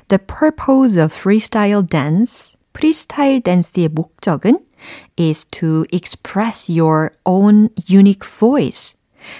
The 0.08 0.18
purpose 0.18 0.96
of 0.96 1.12
freestyle 1.14 1.88
dance, 1.88 2.56
프리스타일 2.72 3.40
댄스의 3.40 3.88
목적은 3.88 4.58
is 5.18 5.44
to 5.46 5.84
express 5.92 6.70
your 6.70 7.10
own 7.24 7.68
unique 7.90 8.28
voice. 8.28 8.96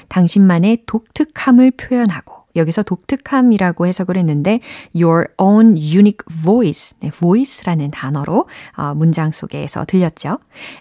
당신만의 0.09 0.85
독특함을 0.87 1.73
표현하고 1.73 2.43
여기서 2.55 2.83
독특함이라고 2.83 3.87
해석을 3.87 4.17
했는데 4.17 4.61
your 4.95 5.29
own 5.39 5.77
unique 5.77 6.25
voice, 6.31 6.97
네, 7.01 7.11
voice라는 7.11 7.91
단어로 7.91 8.47
어, 8.77 8.95
문장 8.95 9.33
속에서 9.33 9.85
들렸죠. 9.85 10.39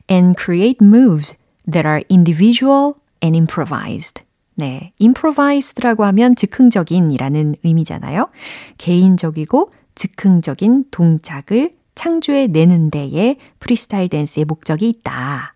and 0.10 0.36
create 0.38 0.78
moves 0.82 1.38
that 1.66 1.88
are 1.88 2.04
individual 2.10 2.95
and 3.24 3.38
improvised. 3.38 4.24
네, 4.62 4.93
improvised라고 5.01 6.05
하면 6.05 6.36
즉흥적인이라는 6.36 7.55
의미잖아요. 7.64 8.30
개인적이고 8.78 9.72
즉흥적인 9.95 10.86
동작을 10.91 11.72
창조해 11.95 12.45
내는 12.45 12.91
데에 12.91 13.38
프리스타일 13.57 14.07
댄스의 14.09 14.45
목적이 14.45 14.89
있다. 14.89 15.55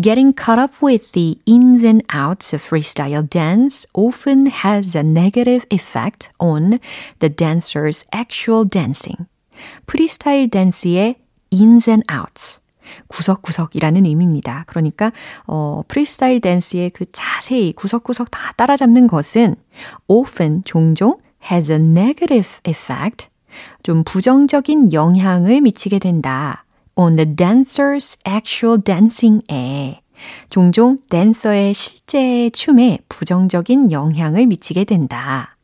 Getting 0.00 0.36
caught 0.38 0.62
up 0.62 0.74
with 0.80 1.10
the 1.14 1.40
ins 1.46 1.84
and 1.84 2.04
outs 2.14 2.54
of 2.54 2.62
freestyle 2.62 3.28
dance 3.28 3.88
often 3.92 4.46
has 4.46 4.96
a 4.96 5.02
negative 5.02 5.66
effect 5.72 6.30
on 6.38 6.78
the 7.18 7.34
dancer's 7.34 8.04
actual 8.14 8.64
dancing. 8.64 9.26
프리스타일 9.86 10.48
댄스의 10.48 11.16
ins 11.50 11.90
and 11.90 12.04
outs. 12.08 12.60
구석구석이라는 13.08 14.06
의미입니다. 14.06 14.64
그러니까 14.66 15.12
어 15.46 15.82
프리스타일 15.88 16.40
댄스의 16.40 16.90
그 16.90 17.04
자세히 17.12 17.72
구석구석 17.72 18.30
다 18.30 18.52
따라잡는 18.56 19.06
것은 19.06 19.56
often 20.06 20.62
종종 20.64 21.18
has 21.50 21.70
a 21.70 21.78
negative 21.78 22.48
effect 22.66 23.28
좀 23.82 24.04
부정적인 24.04 24.92
영향을 24.92 25.60
미치게 25.60 25.98
된다. 25.98 26.64
on 26.98 27.14
the 27.14 27.24
dancer's 27.24 28.18
actual 28.26 28.82
dancing에 28.82 30.02
종종 30.50 30.98
댄서의 31.08 31.72
실제 31.72 32.50
춤에 32.50 32.98
부정적인 33.08 33.92
영향을 33.92 34.46
미치게 34.46 34.84
된다. 34.84 35.56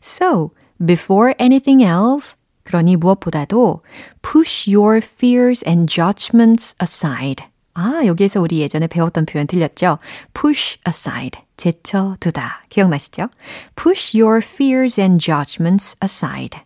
So, 0.00 0.52
before 0.84 1.34
anything 1.40 1.82
else, 1.84 2.36
그러니 2.66 2.96
무엇보다도 2.96 3.82
push 4.22 4.68
your 4.74 4.98
fears 5.02 5.64
and 5.66 5.92
judgments 5.92 6.74
aside. 6.82 7.46
아, 7.74 8.02
여기에서 8.04 8.40
우리 8.40 8.60
예전에 8.60 8.86
배웠던 8.88 9.26
표현 9.26 9.46
들렸죠? 9.46 9.98
push 10.34 10.78
aside. 10.86 11.40
제쳐두다. 11.56 12.62
기억나시죠? 12.68 13.28
push 13.76 14.18
your 14.18 14.40
fears 14.44 15.00
and 15.00 15.24
judgments 15.24 15.96
aside. 16.02 16.60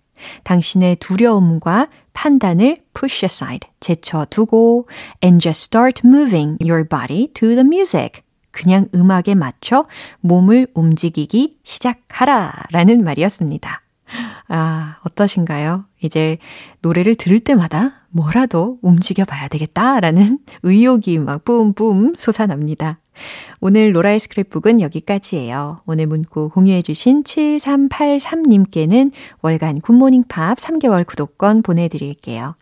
당신의 0.44 0.96
두려움과 0.96 1.88
판단을 2.12 2.76
push 2.94 3.24
aside, 3.24 3.68
제쳐두고 3.80 4.88
and 5.22 5.42
just 5.42 5.62
start 5.64 6.06
moving 6.06 6.58
your 6.62 6.86
body 6.86 7.28
to 7.34 7.48
the 7.50 7.60
music. 7.60 8.22
그냥 8.50 8.88
음악에 8.94 9.34
맞춰 9.34 9.86
몸을 10.20 10.66
움직이기 10.74 11.58
시작하라 11.62 12.64
라는 12.72 13.04
말이었습니다. 13.04 13.82
아, 14.48 14.96
어떠신가요? 15.04 15.84
이제 16.02 16.38
노래를 16.80 17.14
들을 17.14 17.38
때마다 17.40 17.92
뭐라도 18.10 18.78
움직여 18.82 19.24
봐야 19.24 19.48
되겠다라는 19.48 20.38
의욕이 20.62 21.18
막 21.18 21.44
뿜뿜 21.44 22.14
솟아납니다. 22.16 22.98
오늘 23.60 23.94
로라의 23.94 24.18
스크랩북은 24.20 24.80
여기까지예요. 24.80 25.82
오늘 25.84 26.06
문구 26.06 26.48
공유해주신 26.50 27.24
7383님께는 27.24 29.12
월간 29.42 29.82
굿모닝 29.82 30.24
팝 30.28 30.56
3개월 30.58 31.06
구독권 31.06 31.62
보내드릴게요. 31.62 32.56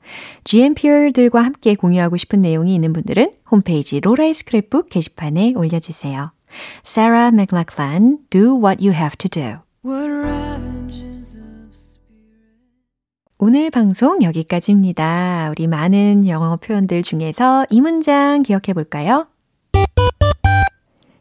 GMPR들과 0.44 1.40
함께 1.42 1.74
공유하고 1.76 2.16
싶은 2.16 2.40
내용이 2.40 2.74
있는 2.74 2.92
분들은 2.92 3.32
홈페이지 3.50 4.00
로라의 4.00 4.34
스크랩북 4.34 4.88
게시판에 4.90 5.52
올려주세요. 5.54 6.32
Sarah 6.84 7.30
McLachlan, 7.32 8.18
Do 8.30 8.56
What 8.56 8.84
You 8.84 8.94
Have 8.94 9.16
to 9.18 9.28
Do. 9.28 9.58
오늘 13.40 13.70
방송 13.70 14.20
여기까지입니다. 14.20 15.50
우리 15.52 15.68
많은 15.68 16.26
영어 16.26 16.56
표현들 16.56 17.04
중에서 17.04 17.66
이 17.70 17.80
문장 17.80 18.42
기억해 18.42 18.72
볼까요? 18.74 19.28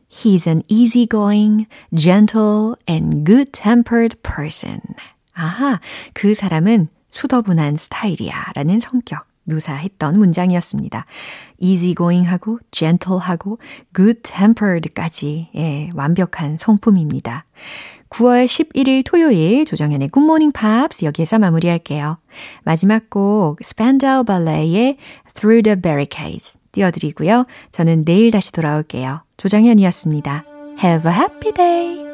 He's 0.10 0.48
an 0.48 0.64
easygoing, 0.68 1.68
gentle, 1.96 2.74
and 2.90 3.24
good-tempered 3.24 4.20
person. 4.24 4.80
아하, 5.34 5.80
그 6.14 6.34
사람은 6.34 6.88
수더분한 7.12 7.78
스타일이야 7.78 8.34
라는 8.56 8.80
성격 8.80 9.28
묘사했던 9.44 10.18
문장이었습니다. 10.18 11.06
easygoing하고 11.60 12.58
gentle하고 12.72 13.60
good-tempered까지 13.96 15.50
예, 15.56 15.92
완벽한 15.94 16.58
성품입니다. 16.60 17.46
9월 18.10 18.46
11일 18.46 19.04
토요일 19.06 19.66
조정현의 19.66 20.10
굿모닝 20.10 20.52
팝스 20.52 21.06
여기에서 21.06 21.40
마무리할게요. 21.40 22.18
마지막 22.64 23.10
곡 23.10 23.60
스판다우 23.62 24.24
발레의 24.24 24.98
Through 25.34 25.64
the 25.64 25.82
Barricades 25.82 26.58
띄워드리고요. 26.72 27.46
저는 27.72 28.06
내일 28.06 28.32
다시 28.32 28.52
돌아올게요. 28.52 29.22
조정현이었습니다. 29.38 30.46
Have 30.84 31.12
a 31.12 31.18
happy 31.18 31.52
day! 31.54 32.07